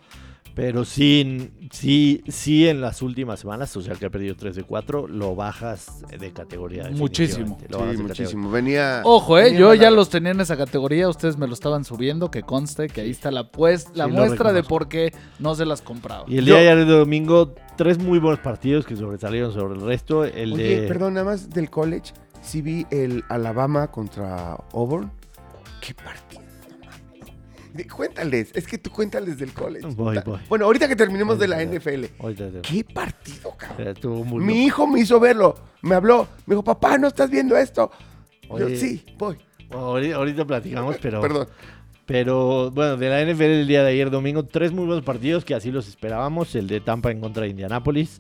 [0.56, 4.64] pero sí, sí, sí en las últimas semanas, o sea que ha perdido 3 de
[4.64, 6.90] 4, lo bajas de categoría.
[6.92, 7.58] Muchísimo.
[7.70, 8.50] lo bajas Sí, de muchísimo.
[8.50, 9.02] Venía...
[9.04, 12.32] Ojo, eh, venía yo ya los tenía en esa categoría, ustedes me lo estaban subiendo,
[12.32, 15.66] que conste que ahí está la pues, la Sí, muestra de por qué no se
[15.66, 16.24] las compraba.
[16.28, 19.76] Y el Yo- día de ayer de domingo, tres muy buenos partidos que sobresalieron sobre
[19.78, 20.24] el resto.
[20.24, 20.88] El Oye, de...
[20.88, 22.14] perdón, nada más del college.
[22.42, 25.12] Sí vi el Alabama contra Auburn.
[25.82, 26.45] ¿Qué partido?
[27.84, 29.86] Cuéntales, es que tú cuéntales del college.
[29.88, 30.40] Voy, voy.
[30.48, 31.64] Bueno, ahorita que terminemos Voy, de la.
[31.64, 32.06] NFL.
[32.62, 34.46] ¿Qué partido, cabrón?
[34.46, 35.56] Mi hijo me hizo verlo.
[35.82, 36.28] Me habló.
[36.46, 37.92] Me dijo, papá, ¿no estás viendo esto?
[38.58, 39.38] Yo, sí, voy.
[39.72, 41.22] ahorita, ahorita platicamos, pero...
[41.22, 41.48] Perdón.
[42.06, 45.56] Pero bueno, de la NFL el día de ayer domingo, tres muy buenos partidos que
[45.56, 46.54] así los esperábamos.
[46.54, 48.18] El de Tampa en contra de Indianapolis.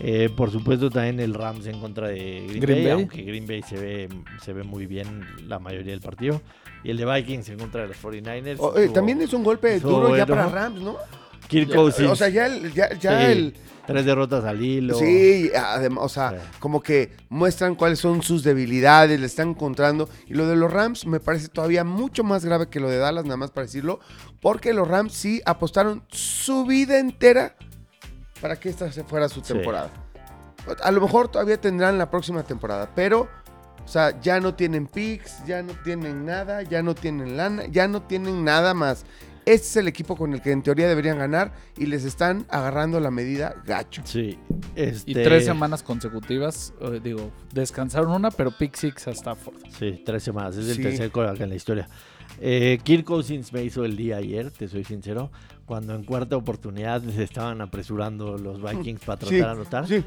[0.00, 2.92] Eh, por supuesto también el Rams en contra de Green, Green Bay, Bay.
[2.92, 4.08] aunque Green Bay se ve,
[4.42, 6.42] se ve muy bien la mayoría del partido.
[6.84, 8.56] Y el de Vikings en contra de los 49ers.
[8.60, 10.96] O- eh, también es un golpe duro ya para Rams, ¿no?
[11.48, 12.72] Kirk Cousins, O sea, ya el...
[12.72, 13.32] Ya, ya Sí.
[13.32, 13.56] el
[13.86, 14.96] tres derrotas al hilo.
[14.98, 16.36] Sí, además, o sea, Sí.
[16.58, 20.08] como que muestran cuáles son sus debilidades, le están encontrando.
[20.26, 23.24] Y lo de los Rams me parece todavía mucho más grave que lo de Dallas,
[23.26, 24.00] nada más para decirlo,
[24.40, 27.54] porque los Rams sí apostaron su vida entera
[28.40, 29.52] para que esta se fuera su Sí.
[29.52, 29.90] temporada.
[30.82, 33.28] A lo mejor todavía tendrán la próxima temporada, pero,
[33.86, 37.86] o sea, ya no tienen picks, ya no tienen nada, ya no tienen lana, ya
[37.88, 39.06] no tienen nada más.
[39.44, 42.98] Este es el equipo con el que en teoría deberían ganar y les están agarrando
[42.98, 44.02] la medida gacho.
[44.04, 44.40] Sí.
[44.74, 49.54] Este, Y tres semanas consecutivas, eh, digo, descansaron una, pero pick six a Stafford.
[49.78, 50.56] Sí, tres semanas.
[50.56, 50.82] Es el Sí.
[50.82, 51.88] tercer coreback en la historia.
[52.40, 55.30] Eh, Kirk Cousins me hizo el día ayer, te soy sincero,
[55.64, 59.86] cuando en cuarta oportunidad se estaban apresurando los Vikings para tratar Sí, de anotar.
[59.86, 60.04] sí.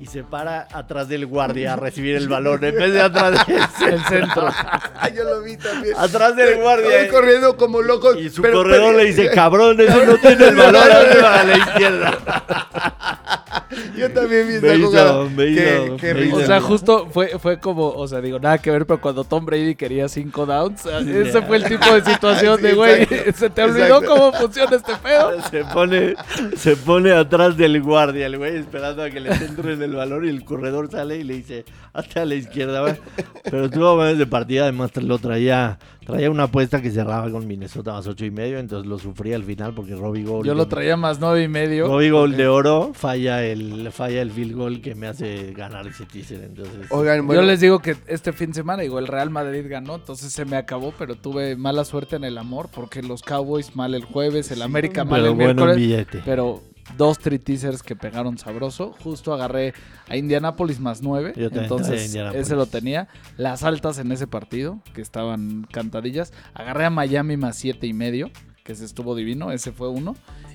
[0.00, 3.56] Y se para atrás del guardia a recibir el balón en vez de atrás del
[3.92, 4.48] El centro.
[5.16, 5.94] Yo lo vi también.
[5.98, 7.08] Atrás del guardia.
[7.10, 8.14] Corriendo como loco.
[8.14, 11.56] Y su pero- corredor pero- le dice, cabrón, ese no tiene el balón a la
[11.58, 13.41] izquierda.
[13.96, 15.24] Yo también vi hizo, jugada.
[15.24, 16.36] me Qué- qué me risa.
[16.36, 19.44] O sea, justo fue, fue como, o sea, digo, nada que ver, pero cuando Tom
[19.46, 23.06] Brady quería cinco downs, ese fue el tipo de situación Sí, de, güey.
[23.34, 24.06] ¿se te olvidó Exacto.
[24.08, 25.42] cómo funciona este pedo?
[25.50, 26.14] Se pone,
[26.56, 30.28] se pone atrás del guardia, el güey, esperando a que le centren el balón y
[30.28, 32.96] el corredor sale y le dice, hasta a la izquierda, va".
[33.44, 37.92] Pero tuvo momentos de partida, además lo traía, traía una apuesta que cerraba con Minnesota
[37.92, 40.46] más ocho y medio, entonces lo sufría al final porque Robbie Gold.
[40.46, 41.86] Yo lo traía más nueve y medio.
[41.86, 46.06] Robbie Gold de oro falla el, falla el field goal que me hace ganar ese
[46.06, 46.86] teaser, entonces.
[46.90, 49.96] Oigan, bueno, Yo les digo que este fin de semana, digo, el Real Madrid ganó,
[49.96, 53.94] entonces se me acabó, pero tuve mala suerte en el amor, porque los Cowboys mal
[53.94, 55.76] el jueves, el América mal pero el bueno, miércoles.
[55.76, 56.22] billete.
[56.24, 56.62] Pero
[56.96, 58.94] dos three teasers que pegaron sabroso.
[59.02, 59.74] Justo agarré
[60.08, 61.32] a Indianapolis más nueve.
[61.36, 63.08] Yo Entonces ese lo tenía.
[63.36, 66.32] Las altas en ese partido, que estaban cantadillas.
[66.54, 68.30] Agarré a Miami más siete y medio,
[68.64, 69.52] que ese estuvo divino.
[69.52, 70.14] Ese fue uno.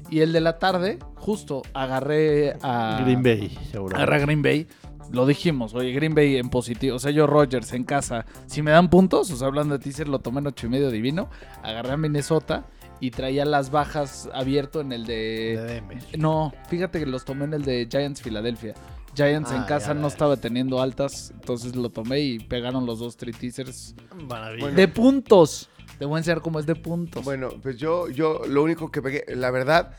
[0.10, 3.96] Y el de la tarde, justo agarré a Green Bay, seguro.
[3.96, 4.68] Agarré a Green Bay.
[5.12, 6.98] Lo dijimos, oye, Green Bay en positivo.
[6.98, 8.26] O sea, yo Rogers en casa.
[8.46, 10.92] Si me dan puntos, o sea, hablando de teaser, lo tomé en ocho y medio
[10.92, 11.30] divino.
[11.64, 12.66] Agarré a Minnesota
[13.00, 15.64] y traía las bajas abierto en el De de...
[15.74, 16.04] Denver.
[16.18, 18.74] No, fíjate que los tomé en el de Giants Philadelphia.
[19.16, 23.18] Giants en Ah, casa no estaba teniendo altas, entonces lo tomé y pegaron los dos
[23.18, 23.96] three teasers.
[24.28, 24.70] Maravilla.
[24.72, 25.70] De puntos.
[25.98, 27.24] Te voy a enseñar cómo es de puntos.
[27.26, 29.96] Bueno, pues yo, yo lo único que pegué, la verdad,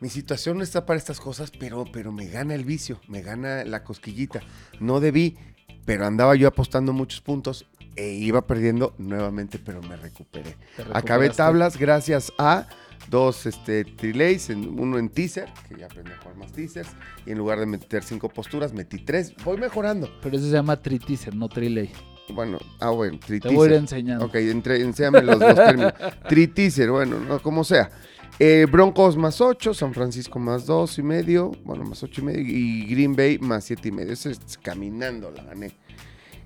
[0.00, 3.64] mi situación no está para estas cosas, pero, pero me gana el vicio, me gana
[3.64, 4.40] la cosquillita.
[4.80, 5.36] No debí,
[5.84, 7.66] pero andaba yo apostando muchos puntos
[7.96, 10.56] e iba perdiendo nuevamente, pero me recuperé.
[10.92, 12.66] Acabé tablas gracias a
[13.10, 16.88] dos este, trilays, uno en teaser, que ya aprendí a jugar más teasers,
[17.26, 19.34] y en lugar de meter cinco posturas, metí tres.
[19.44, 20.08] Voy mejorando.
[20.22, 21.90] Pero eso se llama triticer, no triley.
[22.32, 23.72] Bueno, ah, bueno, Te voy a ir tri-teaser.
[23.72, 24.24] enseñando.
[24.26, 25.92] Ok, entre, enséñame los dos términos.
[26.28, 27.90] Tri-teaser, bueno, no, como sea.
[28.38, 32.40] Eh, Broncos más 8, San Francisco más 2 y medio, bueno, más 8 y medio,
[32.40, 34.12] y Green Bay más 7 y medio.
[34.12, 35.72] Eso es caminando, la gané.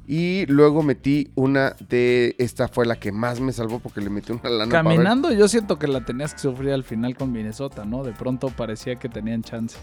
[0.09, 4.33] Y luego metí una de, esta fue la que más me salvó porque le metí
[4.33, 8.05] una lana Caminando, yo siento que la tenías que sufrir al final con Minnesota, ¿no?
[8.05, 9.77] De pronto parecía que tenían chance.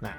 [0.00, 0.10] Nah.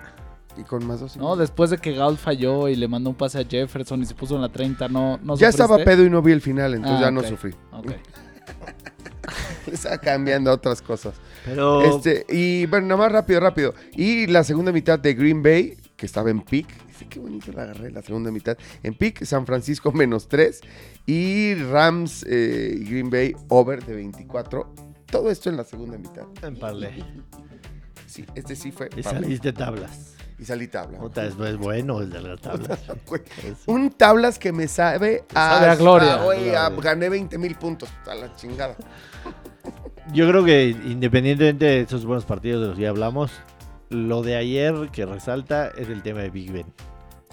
[0.57, 3.15] Y con más 2 y No, después de que Gaul falló y le mandó un
[3.15, 6.09] pase a Jefferson y se puso en la 30, no, no Ya estaba pedo y
[6.09, 7.13] no vi el final, entonces Ah, ya ok.
[7.13, 7.53] no sufrí.
[7.71, 7.91] Ok.
[9.71, 11.13] Estaba cambiando a otras cosas.
[11.45, 13.73] Pero Este, y bueno, nada más rápido, rápido.
[13.93, 16.67] Y la segunda mitad de Green Bay, que estaba en pick.
[16.97, 18.57] Sí, qué bonito la agarré, la segunda mitad.
[18.83, 20.61] En pick, San Francisco menos 3.
[21.05, 24.73] Y Rams eh, y Green Bay over de 24.
[25.05, 26.23] Todo esto en la segunda mitad.
[26.43, 27.03] en parlay.
[28.07, 28.89] Sí, este sí fue.
[28.97, 30.13] Y saliste tablas.
[30.39, 30.99] Y salí tabla.
[30.99, 32.79] Puta, es, es bueno el de las tablas.
[33.65, 36.13] Un tablas que me sabe a, Sabe a gloria.
[36.15, 36.69] a- Gloria.
[36.81, 37.89] gané 20 mil puntos.
[38.05, 38.75] A la chingada.
[40.13, 43.31] Yo creo que independientemente de esos buenos partidos de los que ya hablamos,
[43.89, 46.65] lo de ayer que resalta es el tema de Big Ben.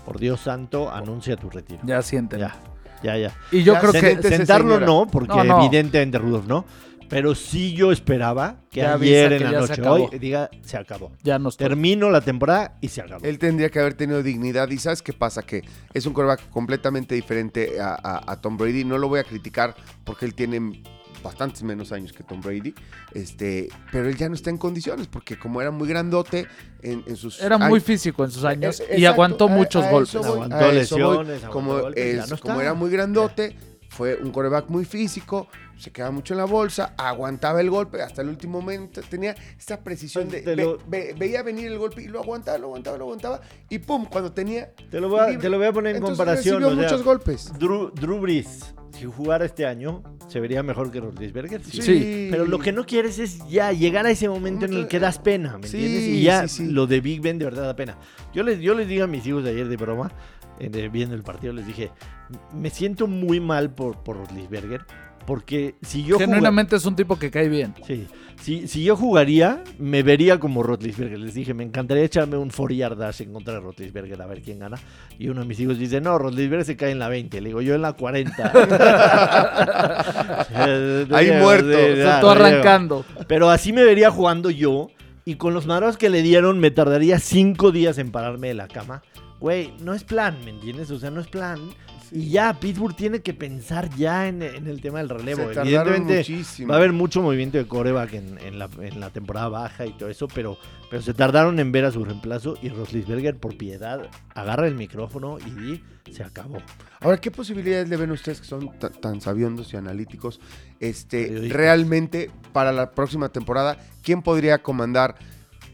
[0.05, 1.81] Por Dios santo, anuncia tu retiro.
[1.85, 2.41] Ya sienten.
[2.41, 2.55] Ya,
[3.03, 3.33] ya, ya.
[3.51, 4.87] Y yo Ya creo que Sentarlo señora.
[4.87, 5.61] no, porque No, no.
[5.65, 6.65] evidentemente Rudolph no.
[7.09, 10.09] Pero sí yo esperaba que Ya ayer en que la noche, acabó.
[10.11, 11.13] hoy, diga, se acabó.
[11.23, 11.65] ya no está.
[11.67, 13.25] Termino la temporada y se acabó.
[13.25, 14.71] Él tendría que haber tenido dignidad.
[14.71, 15.43] ¿Y sabes qué pasa?
[15.43, 18.85] Que es un quarterback completamente diferente a, a- a Tom Brady.
[18.85, 20.83] No lo voy a criticar porque él tiene
[21.23, 22.75] bastantes menos años que Tom Brady.
[23.13, 26.47] Este, pero él ya no está en condiciones porque como era muy grandote
[26.83, 29.91] en, en sus Era muy físico en sus años Eh, y exacto, aguantó muchos a
[29.91, 30.15] golpes.
[30.15, 30.75] voy, Aguantó voy.
[30.75, 32.63] lesiones, aguantó Como, golpes, ya es- no como está.
[32.63, 33.57] era muy grandote,
[33.89, 35.47] fue un coreback muy físico,
[35.79, 39.83] se quedaba mucho en la bolsa, aguantaba el golpe hasta el último momento, tenía esta
[39.85, 40.43] precisión de...
[40.43, 43.05] Pues te ve- lo- ve- veía venir el golpe y lo aguantaba, lo aguantaba, lo
[43.05, 44.73] aguantaba, y pum, cuando tenía...
[44.91, 46.57] Te lo voy a, libre, te lo voy a poner en comparación.
[46.61, 47.53] recibió o sea, muchos golpes.
[47.59, 51.63] Drew, Drew Brees, si jugara este año, se vería mejor que Roethlisberger.
[51.65, 51.83] Sí.
[51.83, 52.29] Sí.
[52.31, 55.19] Pero lo que no quieres es ya llegar a ese momento en el que das
[55.19, 56.03] pena, ¿me Sí, entiendes?
[56.09, 56.73] Y ya sí, sí.
[56.73, 57.97] lo de Big Ben de verdad da pena.
[58.33, 60.13] Yo les, yo les digo a mis hijos de ayer de broma,
[60.61, 61.91] eh, de- viendo el partido, les dije,
[62.53, 64.83] me siento muy mal por, por Roethlisberger,
[65.27, 67.75] porque si yo Genuinamente es un tipo que cae bien.
[67.87, 68.07] Sí.
[68.43, 71.19] Si, si yo jugaría, me vería como Rotlisberger.
[71.19, 74.43] Les dije, me encantaría echarme un 4 yard dash en contra de Rotlisberger a ver
[74.43, 74.77] quién gana.
[75.19, 77.41] Y uno de mis hijos dice, no, Rotlisberger se cae en la 20.
[77.41, 78.53] Le digo, yo en la 40.
[80.57, 81.67] Eh, Ahí digo, muerto.
[81.67, 82.31] tú lo digo.
[82.31, 83.05] arrancando.
[83.27, 84.89] Pero así me vería jugando yo.
[85.25, 88.69] Y con los madrazos que le dieron, me tardaría 5 días en pararme de la
[88.69, 89.03] cama.
[89.41, 90.91] Güey, no es plan, ¿me entiendes?
[90.91, 91.61] O sea, no es plan.
[92.17, 95.49] Y ya, Pittsburgh tiene que pensar ya en, en el tema del relevo.
[95.49, 96.69] Se tardaron Evidentemente, muchísimo.
[96.69, 99.93] Va a haber mucho movimiento de coreback en, en la, en la temporada baja y
[99.95, 100.57] todo eso, pero,
[100.91, 105.39] pero se tardaron en ver a su reemplazo y Roslisberger, por piedad, agarra el micrófono
[105.41, 106.59] y se acabó.
[107.01, 110.41] Ahora, ¿qué posibilidades le ven ustedes que son ta- tan sabiondos y analíticos?
[110.79, 115.17] Este, realmente, para la próxima temporada, ¿quién podría comandar?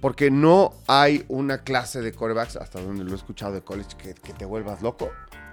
[0.01, 4.15] Porque no hay una clase de corebacks, hasta donde lo he escuchado de college, que,
[4.15, 5.11] que te vuelvas loco,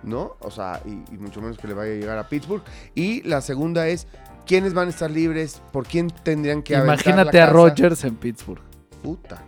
[0.08, 0.38] ¿no?
[0.40, 2.64] O sea, y, y mucho menos que le vaya a llegar a Pittsburgh.
[2.96, 4.08] Y la segunda es,
[4.46, 5.62] ¿quiénes van a estar libres?
[5.72, 7.54] ¿Por quién tendrían que Imagínate la a casa?
[7.54, 8.62] Rodgers en Pittsburgh.
[9.04, 9.44] Puta.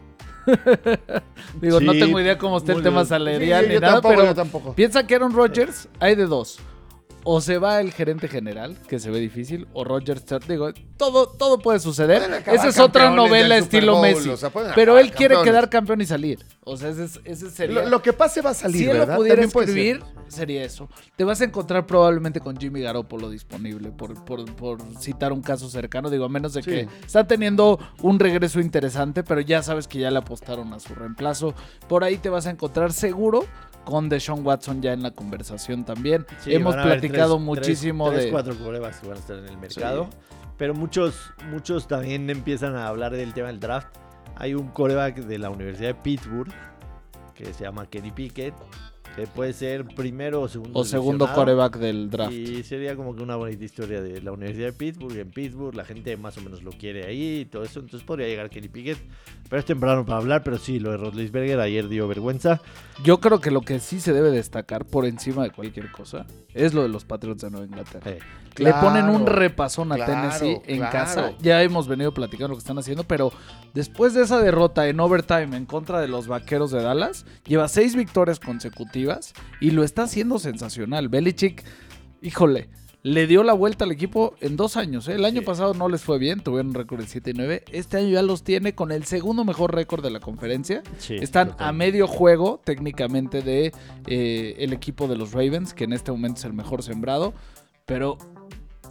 [1.61, 4.25] Digo, no tengo idea cómo está el tema salarial Sí, ni yo nada, tampoco, pero
[4.27, 4.73] yo tampoco.
[4.73, 6.59] piensa que Aaron Rodgers hay de dos.
[7.31, 11.59] O se va el gerente general, que se ve difícil, o Rodgers, digo, todo, todo
[11.59, 12.23] puede suceder.
[12.47, 14.29] Esa es otra novela estilo Bowl, Messi.
[14.29, 16.43] o sea, pueden pero él quiere quedar campeón y salir.
[16.63, 17.83] O sea, ese, es- ese sería...
[17.83, 20.89] Lo, lo que pase va a salir, si él lo pudiera escribir, sería eso.
[21.17, 25.69] Te vas a encontrar probablemente con Jimmy Garoppolo disponible, por, por, por citar un caso
[25.69, 26.09] cercano.
[26.09, 30.09] Digo, a menos de que está teniendo un regreso interesante, pero ya sabes que ya
[30.09, 31.53] le apostaron a su reemplazo.
[31.87, 33.45] Por ahí te vas a encontrar seguro
[33.85, 36.25] con Deshaun Watson ya en la conversación también.
[36.41, 38.31] Sí, Hemos platicado tres- muchísimo tres, de...
[38.31, 40.09] cuatro corebacks que van a estar en el mercado.
[40.57, 43.87] Pero muchos, muchos también empiezan a hablar del tema del draft.
[44.35, 46.51] Hay un coreback de la Universidad de Pittsburgh
[47.33, 48.53] que se llama Kenny Pickett,
[49.15, 50.79] que puede ser primero o segundo.
[50.79, 52.33] O segundo coreback del draft.
[52.33, 55.17] Y sería como que una bonita historia de la Universidad de Pittsburgh.
[55.17, 57.79] En Pittsburgh la gente más o menos lo quiere ahí y todo eso.
[57.79, 58.99] Entonces podría llegar Kenny Pickett.
[59.49, 60.43] Pero es temprano para hablar.
[60.43, 62.61] Pero sí, lo de Rotlisberger ayer dio vergüenza.
[63.03, 66.73] Yo creo que lo que sí se debe destacar por encima de cualquier cosa es
[66.73, 68.11] lo de los Patriots de Nueva Inglaterra.
[68.11, 68.19] Eh,
[68.57, 70.91] Le ponen un repasón a claro, Tennessee en claro.
[70.91, 71.31] casa.
[71.41, 73.31] Ya hemos venido platicando lo que están haciendo, pero
[73.73, 77.95] después de esa derrota en overtime en contra de los vaqueros de Dallas, lleva seis
[77.95, 81.09] victorias consecutivas y lo está haciendo sensacional.
[81.09, 81.63] Belichick,
[82.21, 82.69] híjole.
[83.01, 85.07] Le dio la vuelta al equipo en dos años.
[85.07, 85.13] ¿eh?
[85.13, 85.45] El año Sí.
[85.45, 87.63] pasado no les fue bien, tuvieron un récord de 7 y 9.
[87.71, 90.83] Este año ya los tiene con el segundo mejor récord de la conferencia.
[90.97, 93.71] Sí, Están a medio juego técnicamente de
[94.07, 97.33] eh, el equipo de los Ravens, que en este momento es el mejor sembrado.
[97.85, 98.17] Pero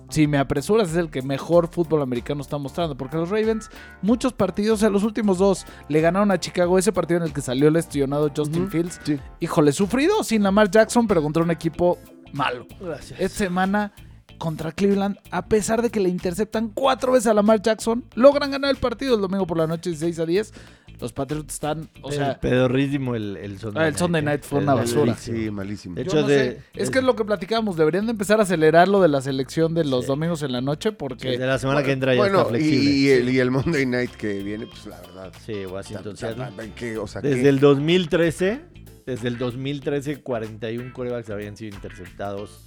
[0.09, 2.97] si me apresuras, es el que mejor fútbol americano está mostrando.
[2.97, 3.71] Porque los Ravens,
[4.03, 6.79] muchos partidos, en los últimos dos, le ganaron a Chicago.
[6.79, 8.71] Ese partido en el que salió lesionado Justin.
[8.71, 9.01] Fields.
[9.05, 9.19] Sí.
[9.41, 11.99] Híjole, sufrido sin Lamar Jackson, pero contra un equipo
[12.33, 12.67] malo.
[12.81, 13.21] Gracias.
[13.21, 13.93] Esta semana
[14.39, 18.71] contra Cleveland, a pesar de que le interceptan cuatro veces a Lamar Jackson, logran ganar
[18.71, 20.53] el partido el domingo por la noche 16 a 10.
[21.01, 24.59] Los Patriots están, o sea, el pedorrísimo el, el Sunday Ah, el Sunday Night fue
[24.61, 25.15] una basura.
[25.17, 25.95] Sí, malísimo.
[25.95, 26.63] De hecho, no de- sé.
[26.75, 29.75] es que es lo que platicábamos, deberían de empezar a acelerar lo de la selección
[29.75, 30.09] de los Sí.
[30.09, 32.91] domingos en la noche de porque la semana que entra ya bueno, está y, flexible.
[32.91, 35.33] y el, y el Monday Night que viene, pues la verdad.
[35.47, 36.53] Sí, Washington está- está-.
[36.75, 36.99] ¿qué?
[36.99, 37.49] O sea, Desde ¿qué?
[37.49, 38.61] el 2013,
[39.07, 42.67] desde el 2013, 41 corebacks habían sido interceptados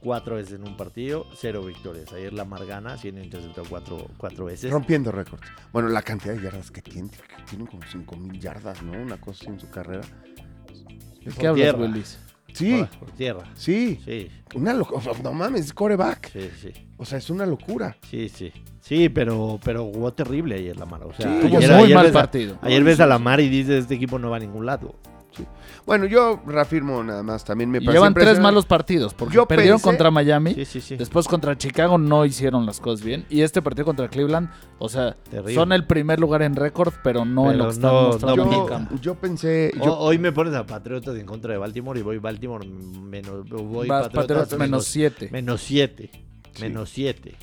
[0.00, 2.12] cuatro veces en un partido, cero victorias.
[2.12, 4.70] Ayer la Margana siendo interceptado cuatro, cuatro veces.
[4.70, 5.46] Rompiendo récords.
[5.72, 8.92] Bueno, la cantidad de yardas que tiene, que tienen como 5 mil yardas, ¿no?
[8.92, 10.02] Una cosa así en su carrera.
[11.24, 11.78] ¿De por qué hablas, tierra.
[11.78, 12.18] Willis?
[12.52, 13.44] Sí, Por, por tierra.
[13.54, 14.00] sí.
[14.04, 15.00] Sí, Una locura.
[15.22, 16.32] No mames, es coreback.
[16.32, 16.72] sí, sí.
[16.96, 17.96] O sea, es una locura.
[18.10, 18.52] Sí, sí.
[18.80, 21.04] Sí, pero, pero jugó terrible ayer la Mar.
[21.04, 22.58] O sea, Sí, ayer, muy ayer mal ves a- partido.
[22.62, 24.96] ayer ves a la Mar y dices, este equipo no va a ningún lado.
[25.90, 27.44] Bueno, yo reafirmo nada más.
[27.44, 30.54] También me parece llevan tres malos partidos porque Yo perdieron pensé- contra Miami.
[30.54, 30.94] Sí, sí, sí.
[30.96, 33.26] Después contra Chicago no hicieron las cosas bien.
[33.28, 35.52] Y este partido contra Cleveland, o sea, Terrible.
[35.54, 38.42] son el primer lugar en récord, pero no en lo que están no- mostrando no
[38.44, 38.94] en el Yo, campo.
[39.00, 39.72] yo pensé.
[39.80, 43.88] O- hoy me pones a Patriotas en contra de Baltimore y voy Baltimore menos voy
[43.88, 45.28] Vas Patriotas, Patriotas menos 7.
[45.32, 46.10] menos 7.
[46.54, 46.62] Sí.
[46.62, 47.34] Menos 7.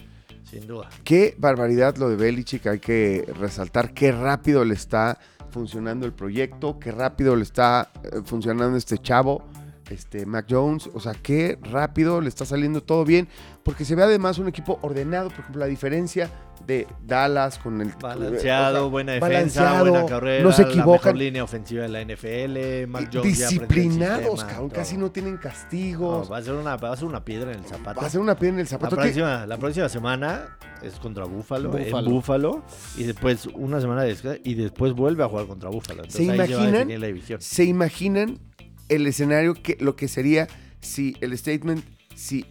[0.50, 0.88] Sin duda.
[1.04, 2.66] Qué barbaridad lo de Belichick.
[2.68, 5.20] Hay que resaltar qué rápido le está
[5.58, 9.44] funcionando el proyecto, qué rápido le está eh, funcionando este chavo,
[9.90, 10.90] este Mac Jones.
[10.94, 13.28] O sea, qué rápido le está saliendo todo bien,
[13.64, 15.30] porque se ve además un equipo ordenado.
[15.30, 16.30] Por ejemplo, la diferencia
[16.68, 19.28] de Dallas con el Balanceado, o sea, buena defensa,
[19.64, 20.92] balanceado, buena carrera, no se la equivocan.
[21.14, 24.78] mejor línea ofensiva de la NFL, Mac Jones disciplinados, sistema, cabrón, todo.
[24.78, 26.32] casi no tienen No, castigos.
[26.32, 28.02] va, a ser una, va a ser una piedra en el zapato.
[28.02, 28.96] Va a ser una piedra en el la, zapato.
[28.98, 32.00] ¿Qué- próxima, la próxima semana es contra Búfalo, Búfalo.
[32.08, 32.64] en Búfalo,
[32.98, 36.04] y después una semana de descanso, y después vuelve a jugar contra Búfalo.
[36.04, 37.00] Entonces ¿Se ahí imaginan?
[37.02, 37.42] la división.
[37.42, 38.40] ¿Se imaginan
[38.90, 40.48] el escenario que lo que sería
[40.82, 42.46] si el statement, si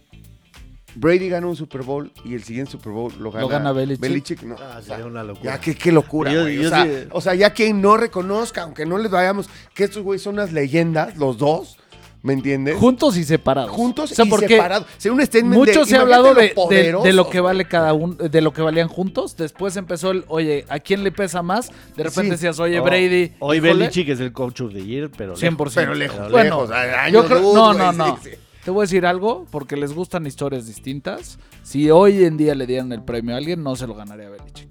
[0.99, 4.41] Brady gana un Super Bowl y el siguiente Super Bowl lo gana, gana Belichick?
[4.43, 5.53] No, Ah, o sea, sería una locura.
[5.55, 6.55] ya, qué, qué locura, Yo- güey.
[6.61, 9.83] yo o, sea, sí- o sea, ya quien no reconozca, aunque no les vayamos, que
[9.83, 11.77] estos güeyes son unas leyendas, los dos,
[12.23, 12.77] ¿me entiendes?
[12.77, 13.69] Juntos y separados.
[13.71, 14.87] Juntos O sea, y porque separados.
[14.97, 17.65] Sería un statement Mucho de, se ha hablado de, lo de- de lo que vale
[17.65, 19.37] cada uno, de lo que valían juntos.
[19.37, 21.69] Después empezó el, oye, ¿a quién le pesa más?
[21.95, 22.29] De repente Sí.
[22.31, 23.33] decías, oye, Oh, Brady.
[23.39, 25.39] Hoy Belichick es el coach of the year, pero lejos.
[25.39, 25.75] 100%.
[25.75, 28.19] Pero lejos, Pero Bueno, lejos, años yo creo, luz, no, no, sí, no.
[28.23, 28.29] sí.
[28.67, 31.39] Te voy a decir algo, porque les gustan historias distintas.
[31.63, 34.67] Si hoy en día le dieran el premio a alguien, no se lo ganaría Belichick.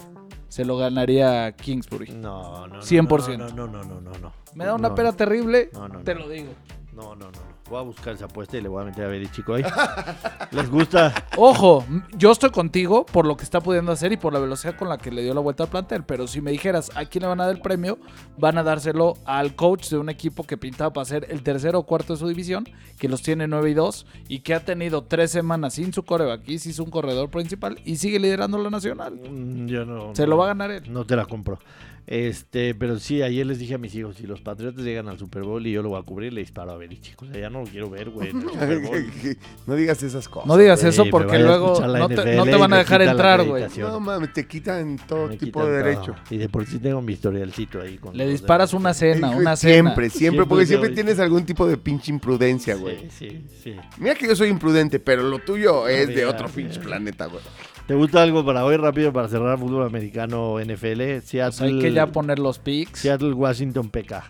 [0.49, 2.12] Se lo ganaría Kingsbury.
[2.12, 2.82] No, no, no.
[2.82, 3.38] 100%.
[3.38, 4.11] No, no, no, no, no.
[4.18, 4.32] no.
[4.55, 6.53] Me da una No, pena terrible, No, no, te lo digo.
[6.92, 7.56] No, no, no.
[7.69, 9.64] Voy a buscar esa apuesta y le voy a meter a Belichick hoy.
[10.53, 11.12] ¿Les gusta?
[11.37, 11.85] Ojo,
[12.17, 14.99] yo estoy contigo por lo que está pudiendo hacer y por la velocidad con la
[14.99, 16.05] que le dio la vuelta al plantel.
[16.05, 17.99] Pero si me dijeras a quién le van a dar el premio,
[18.39, 21.83] van a dárselo al coach de un equipo que pintaba para ser el tercero o
[21.87, 25.33] cuarto de su división, que los tiene 9 y 2 y que ha tenido tres
[25.33, 29.14] semanas sin su coreback y sin un corredor principal y sigue liderando la nacional.
[29.14, 30.14] Mm, Yo no.
[30.14, 30.85] Se no, lo va a ganar él.
[30.93, 31.59] No te la compro.
[32.07, 35.43] Este, pero sí, ayer les dije a mis hijos, si los Patriotas llegan al Super
[35.43, 37.21] Bowl y yo lo voy a cubrir, le disparo a Belichick.
[37.21, 38.33] O sea, ya no lo quiero ver, güey.
[39.67, 40.47] no digas esas cosas.
[40.47, 43.65] No digas eso porque luego no te, no van a me dejar entrar, güey.
[43.79, 45.91] No mames, te quitan todo Me tipo quitan de todo.
[45.91, 46.15] derecho.
[46.31, 47.99] Y de por sí tengo mi historialcito ahí.
[47.99, 49.73] Con Le disparas una cena, una cena.
[49.75, 53.11] siempre, siempre, porque siempre tienes algún tipo de pinche imprudencia, güey.
[53.11, 53.77] Sí, sí, sí.
[53.99, 56.55] Mira que yo soy imprudente, pero lo tuyo es de otro mira.
[56.55, 57.43] pinche planeta, güey.
[57.87, 60.97] ¿Te gusta algo para hoy rápido para cerrar fútbol americano NFL?
[60.99, 63.01] Pues Seattle, hay que ya poner los picks.
[63.01, 64.24] Seattle Washington PK.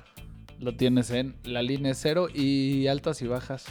[0.61, 3.65] Lo tienes en la línea cero y altas y bajas.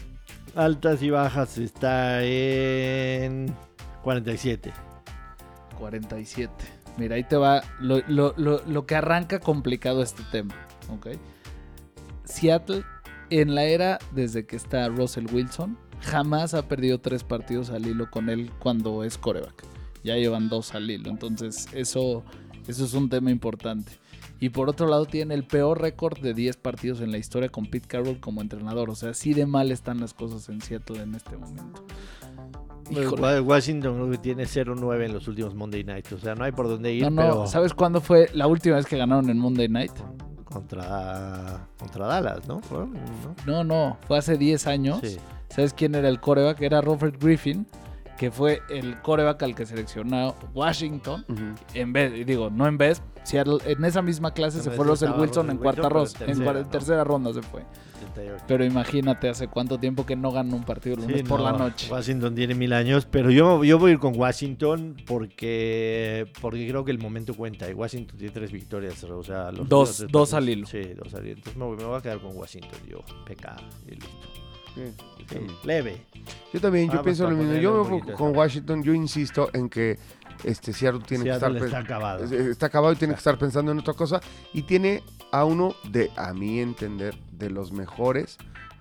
[0.55, 3.53] Altas y bajas está en
[4.03, 4.71] 47.
[5.77, 6.51] 47.
[6.97, 10.55] Mira, ahí te va lo, lo- lo- lo que arranca complicado este tema.
[10.89, 11.09] ¿ok?
[12.23, 12.83] Seattle,
[13.29, 18.09] en la era desde que está Russell Wilson, jamás ha perdido tres partidos al hilo
[18.09, 19.63] con él cuando es coreback.
[20.05, 21.09] Ya llevan dos al hilo.
[21.09, 22.23] Entonces, eso,
[22.67, 23.91] eso es un tema importante.
[24.39, 27.65] Y por otro lado, tiene el peor récord de 10 partidos en la historia con
[27.65, 28.89] Pete Carroll como entrenador.
[28.89, 31.85] O sea, así de mal están las cosas en Seattle en este momento.
[32.91, 33.21] Híjole.
[33.21, 36.11] Wa- Washington creo que tiene 0-9 en los últimos Monday Nights.
[36.13, 38.75] O sea, no hay por dónde ir, No, no, pero ¿sabes cuándo fue la última
[38.75, 39.93] vez que ganaron en Monday Night?
[40.43, 42.61] contra, contra Dallas, ¿no?
[42.71, 42.89] ¿No?
[43.45, 44.99] No, no, fue hace 10 años.
[45.03, 45.17] Sí.
[45.49, 46.61] ¿Sabes quién era el coreback?
[46.61, 47.65] Era Robert Griffin,
[48.17, 51.25] que fue el coreback al que seleccionó Washington.
[51.73, 55.49] En vez, digo, no en vez, Seattle- en esa misma clase se fue Russell Wilson
[55.49, 56.69] en cuarta ronda, en, tercera, cuar- ¿no?
[56.69, 57.63] tercera ronda se fue.
[58.13, 58.43] 78.
[58.47, 61.51] Pero imagínate hace cuánto tiempo que no ganó un partido el lunes Sí, por la
[61.53, 61.91] no, noche.
[61.91, 66.85] Washington tiene mil años, pero yo, yo voy a ir con Washington porque, porque creo
[66.85, 67.69] que el momento cuenta.
[67.69, 69.03] Y Washington tiene tres victorias.
[69.03, 70.67] O sea, los Dos- dos al hilo.
[70.67, 71.35] Sí, dos al hilo.
[71.37, 72.79] Entonces me voy, me voy a quedar con Washington.
[72.87, 73.55] Yo, PK
[73.87, 74.09] y listo.
[74.75, 74.83] Sí.
[75.29, 76.05] Sí, leve.
[76.53, 77.43] Yo también, yo Vamos pienso lo mismo.
[77.43, 78.35] ponerle Yo un poquito con.
[78.35, 79.97] Washington, yo insisto en que
[80.43, 82.29] este Seattle tiene Seattle que está estar acabado.
[82.29, 84.21] pe- eh, está acabado y tiene que estar pensando en otra cosa
[84.53, 85.01] y tiene
[85.31, 88.37] a uno de a mi entender de los mejores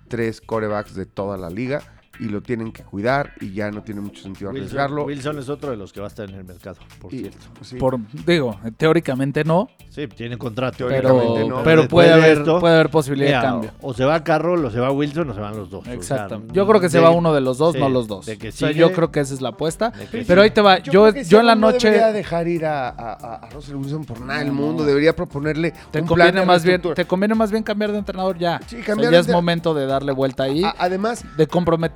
[0.09, 1.83] tres corebacks de toda la liga
[2.21, 5.05] y lo tienen que cuidar y ya no tiene mucho sentido Wilson, arriesgarlo.
[5.05, 7.39] Wilson es otro de los que va a estar en el mercado, por Y- cierto.
[7.63, 7.77] sí.
[7.77, 10.87] Por, digo, teóricamente no, Sí, tiene contrato.
[10.89, 11.63] pero, Teóricamente no.
[11.63, 13.71] pero puede, de haber, esto, puede haber posibilidad mira, de cambio.
[13.81, 15.83] O se va Carroll, o se va Wilson, o se van los dos.
[15.83, 16.43] O sea, Exacto.
[16.53, 18.27] Yo creo que se de- va uno de los dos, sí, no los dos.
[18.27, 19.93] de que O sea, sigue- yo creo que esa es la apuesta.
[20.27, 20.79] Pero ahí te va.
[20.79, 23.77] Yo, yo, creo que en la Seattle no noche debería dejar ir a, a, Russell
[23.77, 24.83] Wilson por nada del mundo.
[24.83, 24.89] no.
[24.89, 28.59] Debería proponerle te un conviene más bien, te conviene más bien cambiar de entrenador ya.
[28.67, 31.47] Sí, O sea, cambiar ya de- es momento de darle vuelta ahí, A- además, de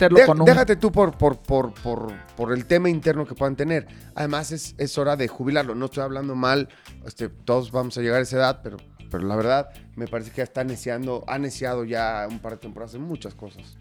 [0.09, 3.35] comprometerlo De- con un Déjate tú por, por, por, por, por el tema interno que
[3.35, 3.87] puedan tener.
[4.15, 5.75] Además, es, es hora de jubilarlo.
[5.75, 6.69] No estoy hablando mal.
[7.05, 8.77] Este, todos vamos a llegar a esa edad, pero,
[9.11, 12.95] pero la verdad, me parece que está neciando, ha neciado ya un par de temporadas
[12.95, 13.79] en muchas cosas.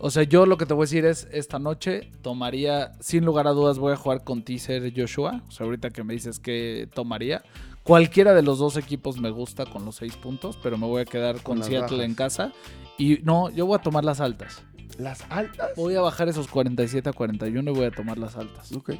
[0.00, 3.46] O sea, yo lo que te voy a decir es, esta noche tomaría, sin lugar
[3.46, 5.42] a dudas, voy a jugar con teaser Joshua.
[5.48, 7.42] O sea, ahorita que me dices que tomaría.
[7.84, 11.04] Cualquiera de los dos equipos me gusta con los seis puntos, pero me voy a
[11.04, 12.00] quedar con, Seattle bajas.
[12.00, 12.52] en casa.
[12.98, 14.62] Y no, yo voy a tomar las altas.
[14.98, 15.70] Las altas.
[15.76, 18.72] Voy a bajar esos 47 a 41 y voy a tomar las altas.
[18.72, 18.92] Ok.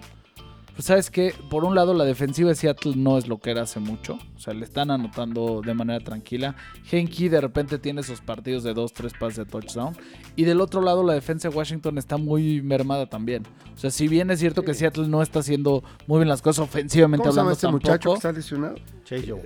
[0.74, 3.62] Pues sabes que, por un lado, la defensiva de Seattle no es lo que era
[3.62, 4.18] hace mucho.
[4.34, 6.56] O sea, le están anotando de manera tranquila.
[6.90, 9.96] Henke de repente tiene esos partidos de 2, 3 pases de touchdown.
[10.34, 13.44] Y del otro lado, la defensa de Washington está muy mermada también.
[13.72, 16.64] O sea, si bien es cierto que Seattle no está haciendo muy bien las cosas
[16.64, 17.88] ofensivamente ¿Cómo se llama hablando, este tampoco.
[17.88, 18.74] muchacho que está lesionado?
[19.04, 19.40] Chase Young.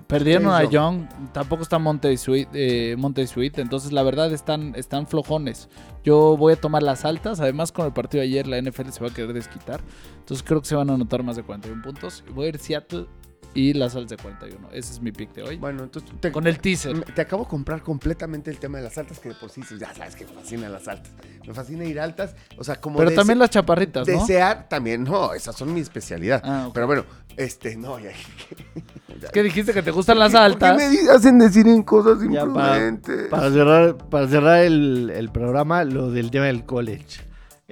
[0.00, 5.06] Perdieron a Young, tampoco está Monte Sweet, eh, Monte Sweet, entonces la verdad están, están
[5.06, 5.68] flojones.
[6.04, 9.00] Yo voy a tomar las altas, además con el partido de ayer la NFL se
[9.00, 9.80] va a querer desquitar,
[10.18, 12.24] entonces creo que se van a anotar más de 41 puntos.
[12.34, 13.06] Voy a ir Seattle
[13.54, 15.56] y las altas de 41, ese es mi pick de hoy.
[15.56, 16.94] Bueno, entonces te, Con el teaser.
[16.96, 19.62] me- te acabo de comprar completamente el tema de las altas, que de por sí
[19.78, 21.12] ya sabes que me fascinan las altas.
[21.46, 24.12] Me fascina ir altas, o sea, como Pero dese- también las chaparritas, ¿no?
[24.20, 26.40] desear también, no, esas son mi especialidad.
[26.44, 26.70] Ah.
[26.72, 27.04] Pero bueno,
[27.36, 28.10] este, no, ya.
[29.22, 30.76] Es que dijiste que te gustan las ¿Por qué altas.
[30.76, 33.28] me di- hacen decir en cosas Ya, para, imprudentes?
[33.28, 37.20] para cerrar, para cerrar el, el programa, lo del tema del college.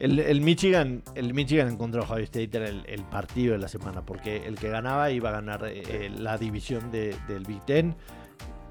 [0.00, 4.00] El, el Michigan, el Michigan contra Ohio State era el, el partido de la semana,
[4.04, 7.94] porque el que ganaba iba a ganar eh, la división de- del Big Ten.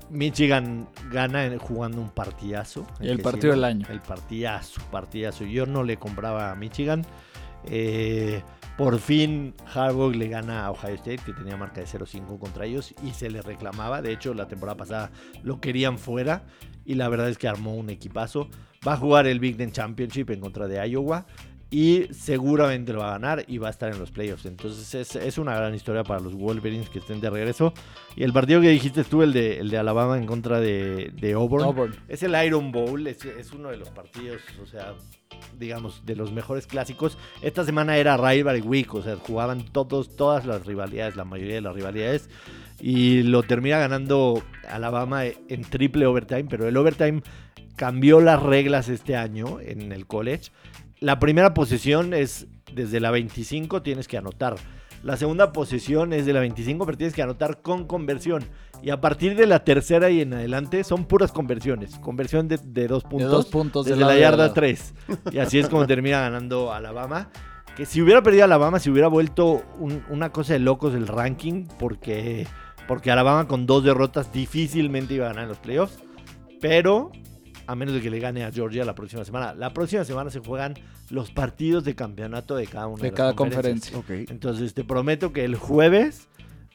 [0.10, 2.86] Michigan gana jugando un partidazo.
[3.00, 3.86] Y el partido sí, del año.
[3.90, 5.44] El partidazo, partidazo.
[5.46, 7.06] Yo no le compraba a Michigan.
[7.66, 8.42] Eh,
[8.80, 12.96] por fin Harbaugh le gana a Ohio State, que tenía marca de 0-5 contra ellos,
[13.04, 14.02] y se le reclamaba.
[14.02, 15.12] De hecho, la temporada pasada
[15.44, 16.44] lo querían fuera,
[16.86, 18.50] y la verdad es que armó un equipazo.
[18.88, 21.26] Va a jugar el Big Ten Championship en contra de Iowa,
[21.72, 24.46] y seguramente lo va a ganar y va a estar en los playoffs.
[24.46, 27.74] Entonces es, es una gran historia para los Wolverines que estén de regreso.
[28.16, 31.34] Y el partido que dijiste tú, el de, el de Alabama en contra de, de
[31.34, 31.96] Auburn, Auburn.
[32.08, 34.96] es el Iron Bowl, es, es uno de los partidos, o sea,
[35.60, 37.20] digamos, de los mejores clásicos.
[37.44, 41.62] Esta semana era Rivalry Week, o sea, jugaban todos, todas las rivalidades, la mayoría de
[41.62, 42.30] las rivalidades.
[42.80, 47.22] Y lo termina ganando Alabama en triple overtime, pero el overtime
[47.76, 50.52] cambió las reglas este año en el college.
[51.00, 54.56] La primera posesión es desde la 25 tienes que anotar.
[55.02, 58.44] La segunda posesión es de la 25, pero tienes que anotar con conversión.
[58.84, 61.96] Y a partir de la tercera y en adelante son puras conversiones.
[62.00, 63.32] Conversión de, de dos De puntos.
[63.32, 64.54] dos puntos desde la y del yarda lado.
[64.54, 64.94] 3.
[65.32, 67.30] Y así es como termina ganando Alabama.
[67.78, 71.66] Que si hubiera perdido Alabama, se hubiera vuelto un- una cosa de locos el ranking.
[71.80, 72.46] Porque,
[72.86, 75.98] porque Alabama con dos derrotas difícilmente iba a ganar en los playoffs.
[76.60, 77.12] Pero
[77.70, 79.54] a menos de que le gane a Georgia la próxima semana.
[79.54, 80.74] La próxima semana se juegan
[81.12, 83.96] los partidos de campeonato de cada una de, cada conferencia.
[83.96, 84.10] Ok.
[84.30, 86.28] Entonces te prometo que el jueves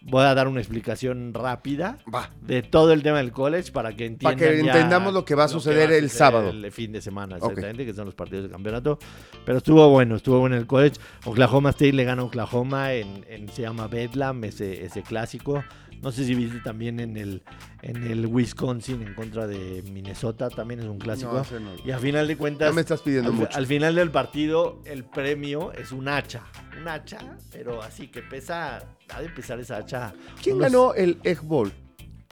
[0.03, 2.31] voy a dar una explicación rápida Va.
[2.43, 5.35] de todo el tema del college para que entiendan Para que ya entendamos lo que
[5.35, 6.51] va a suceder el sábado.
[6.51, 8.99] el fin de semana, exactamente, que son los partidos de campeonato.
[9.45, 10.97] Pero estuvo bueno, estuvo bueno el college.
[11.25, 15.65] Oklahoma State le gana a Oklahoma en, en- se llama Bedlam, ese, ese clásico.
[16.05, 17.43] No sé si viste también en el,
[17.83, 21.33] en el Wisconsin en contra de Minnesota, también es un clásico.
[21.33, 21.71] No, ese no.
[21.85, 23.57] Y a final de cuentas, Ya me estás pidiendo al, mucho.
[23.57, 26.43] al final del partido, el premio es un hacha.
[26.81, 27.19] Un hacha,
[27.51, 30.13] pero así que pesa, ha de pesar esa hacha.
[30.43, 31.73] ¿Quién unos- ganó el Egg Bowl?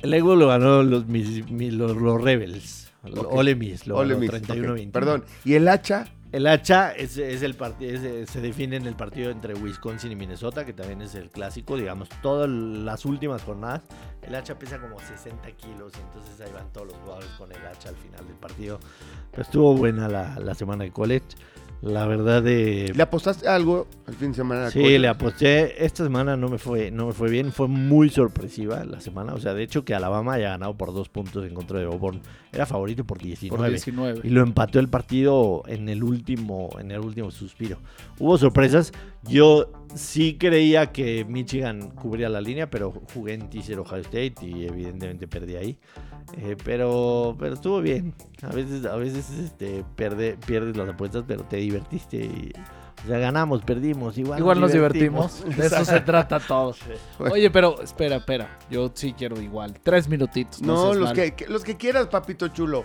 [0.02, 2.92] El Egg Bowl lo ganó los, mis- mi- los, los Rebels.
[3.04, 3.32] Los Ok.
[3.34, 4.86] Ole Miss, lo Ole ganó Miss, 31-21.
[4.88, 4.92] ok.
[4.92, 5.24] Perdón.
[5.44, 6.06] ¿Y el hacha?
[6.32, 10.64] El hacha es, es el partido, se define en el partido entre Wisconsin y Minnesota,
[10.64, 13.82] que también es el clásico, digamos, todas las últimas jornadas.
[14.22, 17.90] El hacha pesa como 60 kilos, entonces ahí van todos los jugadores con el hacha
[17.90, 18.80] al final del partido.
[19.30, 21.26] Pero estuvo buena la semana de college.
[21.82, 22.92] La verdad de...
[22.94, 24.70] ¿Le apostaste algo el fin de semana?
[24.70, 25.84] Sí, le aposté.
[25.84, 27.50] Esta semana no me fue, no me fue bien.
[27.50, 29.34] Fue muy sorpresiva la semana.
[29.34, 32.20] O sea, de hecho que Alabama haya ganado por dos puntos en contra de Auburn.
[32.52, 33.58] Era favorito por 19.
[33.58, 34.20] Por 19.
[34.22, 37.78] Y lo empató el partido en el último, en el último suspiro.
[38.20, 38.92] Hubo sorpresas.
[39.24, 44.66] Yo sí creía que Michigan cubría la línea, pero jugué en teaser Ohio State y
[44.66, 45.78] evidentemente perdí ahí.
[46.36, 48.14] Eh, pero, pero estuvo bien.
[48.42, 52.16] A veces, a veces este, pierde, pierdes las apuestas, pero te divertiste.
[52.16, 52.52] y-
[53.04, 54.16] o sea, ganamos, perdimos.
[54.16, 55.44] Igual, Igual nos divertimos.
[55.56, 56.74] De eso se trata todo.
[57.18, 58.58] Oye, pero espera, espera.
[58.70, 59.74] Yo sí quiero igual.
[59.82, 60.62] Tres minutitos.
[60.62, 61.14] No, los mal.
[61.34, 62.84] que- los que quieras, papito chulo.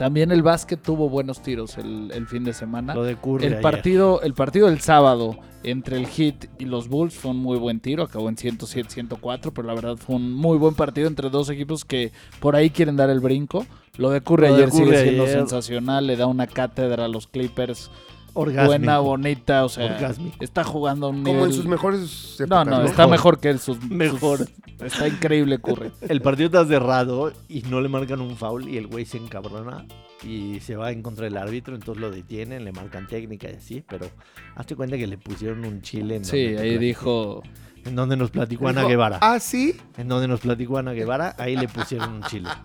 [0.00, 2.94] También el básquet tuvo buenos tiros el, el fin de semana.
[2.94, 3.62] Lo de Curry El ayer.
[3.62, 7.80] partido, el partido del sábado entre el Heat y los Bulls fue un muy buen
[7.80, 11.84] tiro, acabó en 107-104, pero la verdad fue un muy buen partido entre dos equipos
[11.84, 13.66] que por ahí quieren dar el brinco.
[13.98, 15.36] Lo de Curry Lo de ayer sigue siendo ayer.
[15.36, 17.90] sensacional, le da una cátedra a los Clippers,
[18.34, 18.66] Orgásmico.
[18.66, 20.36] buena, bonita, o sea, Orgásmico.
[20.40, 21.32] está jugando a un nivel...
[21.34, 22.84] Como en sus mejores No, épocas, no, ¿no?
[22.84, 23.82] está mejor que en sus...
[23.84, 24.46] Mejor.
[24.84, 25.90] está increíble Curry.
[26.08, 29.84] El partido está cerrado y no le marcan un foul y el güey se encabrona
[30.22, 33.82] y se va en contra del árbitro, entonces lo detienen, le marcan técnica y así,
[33.88, 34.06] pero
[34.54, 37.42] hazte cuenta que le pusieron un chile en Sí, ahí platico- dijo...
[37.86, 39.18] en donde nos platicó Ana Guevara.
[39.22, 39.76] Ah, sí.
[39.96, 42.48] En donde nos platicó Ana Guevara, ahí le pusieron un chile.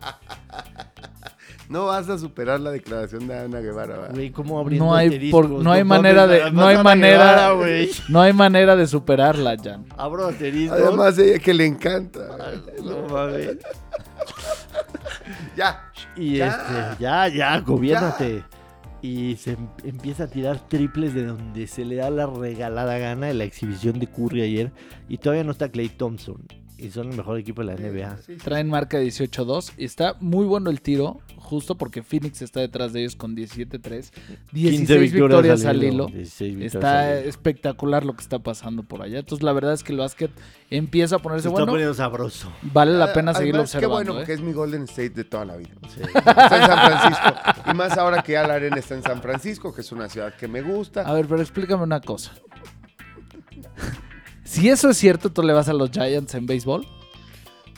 [1.70, 4.10] No vas a superar la declaración de Ana Guevara.
[4.14, 5.42] Güey, ¿cómo abriendo No hay, asteriscos?
[5.48, 8.86] por- no hay mames, manera de, no hay Ana manera, Guevara, no hay manera de
[8.88, 9.86] superarla, Jan.
[9.98, 10.80] Abro asteriscos.
[10.80, 12.22] Además, ella que le encanta.
[12.84, 13.58] No mames.
[15.56, 15.92] Ya.
[16.16, 16.48] Y Ya.
[16.48, 18.44] este, ya, ya, gobiérnate.
[19.02, 23.30] Y se em- empieza a tirar triples de donde se le da la regalada gana
[23.30, 24.72] en la exhibición de Curry ayer.
[25.10, 26.38] Y todavía no está Clay Thompson.
[26.78, 28.18] Y son el mejor equipo de la NBA.
[28.18, 28.36] Sí, sí.
[28.38, 33.00] Traen marca 18-2 y está muy bueno el tiro, justo porque Phoenix está detrás de
[33.02, 34.12] ellos con 17-3.
[34.52, 36.08] 16 victorias al hilo.
[36.08, 39.20] 16 victorias Está espectacular lo que está pasando por allá.
[39.20, 40.32] Entonces la verdad es que el básquet
[40.70, 41.72] empieza a Se ponerse está bueno.
[41.72, 42.52] poniendo sabroso.
[42.62, 43.90] Vale la pena Además, seguirlo Qué observando.
[43.96, 44.16] bueno, ¿eh?
[44.18, 45.70] porque es mi Golden State de toda la vida.
[45.94, 46.02] Sí.
[46.16, 47.72] Está en San Francisco.
[47.72, 50.34] Y más ahora que ya la arena está en San Francisco, que es una ciudad
[50.36, 51.02] que me gusta.
[51.02, 52.34] A ver, pero explícame una cosa.
[54.46, 56.88] Si eso es cierto, ¿tú le vas a los Giants en béisbol?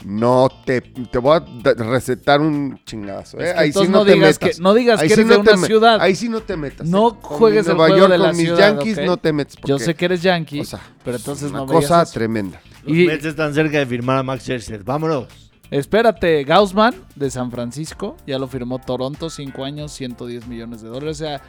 [0.05, 3.39] No te, te voy a recetar un chingazo.
[3.39, 3.47] ¿eh?
[3.47, 4.55] Es que ahí sí no, no te digas metas.
[4.57, 5.97] que- no digas Ahí que sí eres de te una me- ciudad.
[6.01, 6.87] Ahí sí no te metas.
[6.87, 7.11] No ¿eh?
[7.19, 9.03] Con juegues el Nueva juego York, de la con mis ciudad, Yankees ¿ok?
[9.05, 9.55] no te metes.
[9.55, 12.13] Yo porque, sé que eres yankee, o sea, pero entonces una no cosa eso.
[12.13, 12.61] tremenda.
[12.83, 14.83] Los Y- Mets están cerca de firmar a Max Scherzer.
[14.83, 15.25] Vámonos.
[15.71, 21.17] Espérate, Gaussman de San Francisco, ya lo firmó Toronto, 5 años, 110 millones de dólares.
[21.17, 21.41] O sea,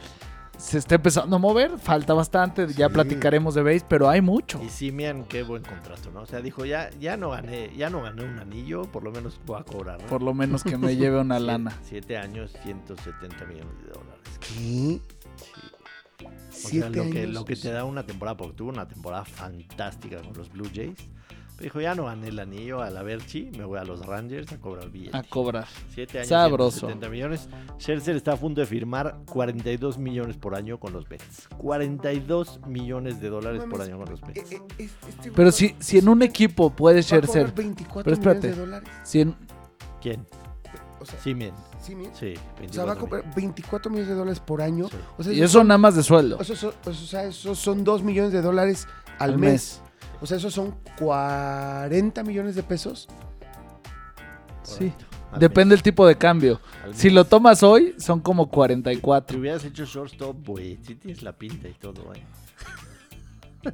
[0.59, 4.61] se está empezando a mover, falta bastante, ya platicaremos de base, pero hay mucho.
[4.61, 6.21] Y Simian, qué buen contrato, ¿no?
[6.21, 9.39] O sea, dijo, ya, ya no gané, ya no gané un anillo, por lo menos
[9.45, 10.01] voy a cobrar.
[10.01, 10.07] ¿no?
[10.07, 11.79] Por lo menos que me lleve una lana.
[11.83, 14.19] Siete años, 170 millones de dólares.
[14.41, 14.49] ¿Qué?
[14.49, 15.01] Sí.
[16.19, 17.33] O sea, lo que, años.
[17.33, 20.97] lo que te da una temporada, porque tuvo una temporada fantástica con los Blue Jays.
[21.59, 24.49] Pero dijo, ya no gané el anillo a la Berchi, me voy a los Rangers
[24.53, 25.17] a cobrar billete.
[25.17, 25.67] A cobrar.
[25.93, 26.87] Siete años, Sabroso.
[26.87, 27.49] 170 millones.
[27.77, 31.49] Scherzer está a punto de firmar 42 millones por año con los Mets.
[31.57, 34.51] 42 millones de dólares por año con los Eh, Mets.
[34.53, 37.51] eh, es- este Pero güey si, si en un equipo puede va a cobrar Scherzer,
[37.53, 38.47] 24 Pero espérate.
[38.47, 38.89] millones de dólares.
[39.03, 39.35] si en-
[40.01, 40.25] ¿Quién?
[41.01, 41.53] O sea, sí, mira.
[41.81, 44.87] Sí, O sea, va a 24 cobrar 24 millones de dólares por año.
[44.89, 44.95] Sí.
[45.17, 46.37] O sea, y eso son- nada más de sueldo.
[46.39, 48.87] o sea, eso- o sea, esos son 2 millones de dólares
[49.17, 49.81] al, mes.
[50.21, 53.07] O sea, esos son 40 millones de pesos.
[54.63, 54.91] Sí.
[55.31, 56.59] Al Depende del tipo de cambio.
[56.63, 57.13] mes, al Si mes.
[57.15, 59.37] lo tomas hoy, son como Te 44.
[59.39, 60.77] hubieras hecho shortstop, güey.
[60.81, 62.21] Sí tienes la pinta y todo, güey.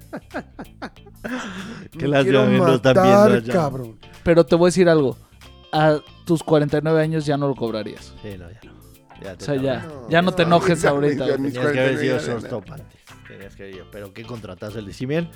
[1.98, 3.54] Que no están viendo allá.
[3.54, 3.98] cabrón.
[4.24, 5.18] Pero te voy a decir algo.
[5.72, 8.14] A tus 49 años ya no lo cobrarías.
[8.22, 8.76] Sí, no, ya no.
[9.22, 9.82] Ya O sea, ya.
[9.82, 10.06] tardaste.
[10.10, 11.26] Ya no te enojes ahorita.
[11.26, 13.00] Tenías que haber 49 sido shortstop antes.
[13.28, 13.86] Tenías que haber ido.
[13.92, 15.30] Pero qué contratazo el de.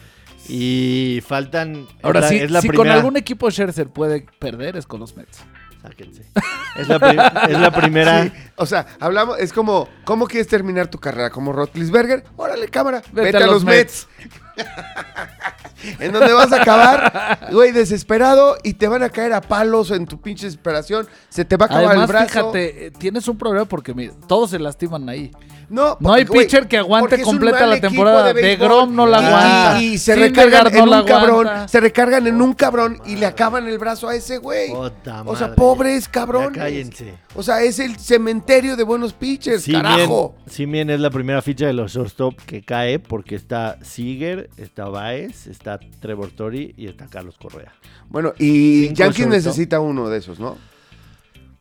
[0.47, 1.87] Y faltan.
[2.01, 4.99] Ahora es la- sí, es la si con algún equipo Scherzer puede perder, es con
[4.99, 5.39] los Mets.
[5.81, 6.23] Sáquense.
[6.75, 7.19] Es la, prim-
[7.49, 8.23] es la primera.
[8.23, 11.29] Sí, o sea, hablamos, es como, ¿cómo quieres terminar tu carrera?
[11.29, 12.25] ¿Como Rotlisberger?
[12.35, 14.07] Órale, cámara, vete, a los Mets.
[15.99, 20.05] en donde vas a acabar, güey, desesperado y te van a caer a palos en
[20.05, 21.07] tu pinche desesperación.
[21.29, 22.27] Se te va a acabar Además, el brazo.
[22.29, 25.31] fíjate, eh, tienes un problema porque mira, todos se lastiman ahí.
[25.69, 28.33] No, No hay güey, pitcher que aguante completa la temporada.
[28.33, 28.55] de De.
[28.55, 29.83] Grom no la aguanta.
[29.83, 33.67] Y se recargan en no un cabrón, se recargan en un cabrón y le acaban
[33.67, 34.71] el brazo a ese güey.
[34.73, 35.53] O sea, madre.
[35.55, 36.57] pobres Ya cabrones.
[36.57, 37.13] cállense.
[37.35, 40.33] O sea, es el cementerio de buenos pitchers, Simien, carajo.
[40.47, 45.45] Simien es la primera ficha de los shortstop que cae porque está Seager, está Baez,
[45.45, 47.73] está Trevor Story y está Carlos Correa.
[48.09, 50.57] Bueno, y Cinco Yankees necesita uno de esos, ¿no?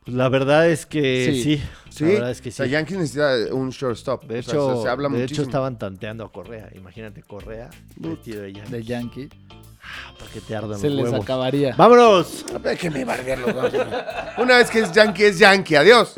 [0.05, 1.43] Pues la verdad es que Sí.
[1.43, 1.63] sí.
[1.91, 2.05] Sí.
[2.05, 2.73] La verdad es que O sea, sí.
[2.73, 4.25] Yankees necesita un shortstop.
[4.25, 6.71] De O sea, hecho, se, se habla de hecho estaban tanteando a Correa.
[6.75, 8.71] Imagínate Correa vestido de Yankee.
[8.73, 9.29] De Yankee.
[10.19, 11.25] Para que te ardan Se los les huevos.
[11.25, 11.75] acabaría.
[11.77, 12.45] ¡Vámonos!
[12.53, 13.73] Los dos.
[14.39, 15.75] Una vez que es Yankee, es Yankee.
[15.77, 16.15] Adiós.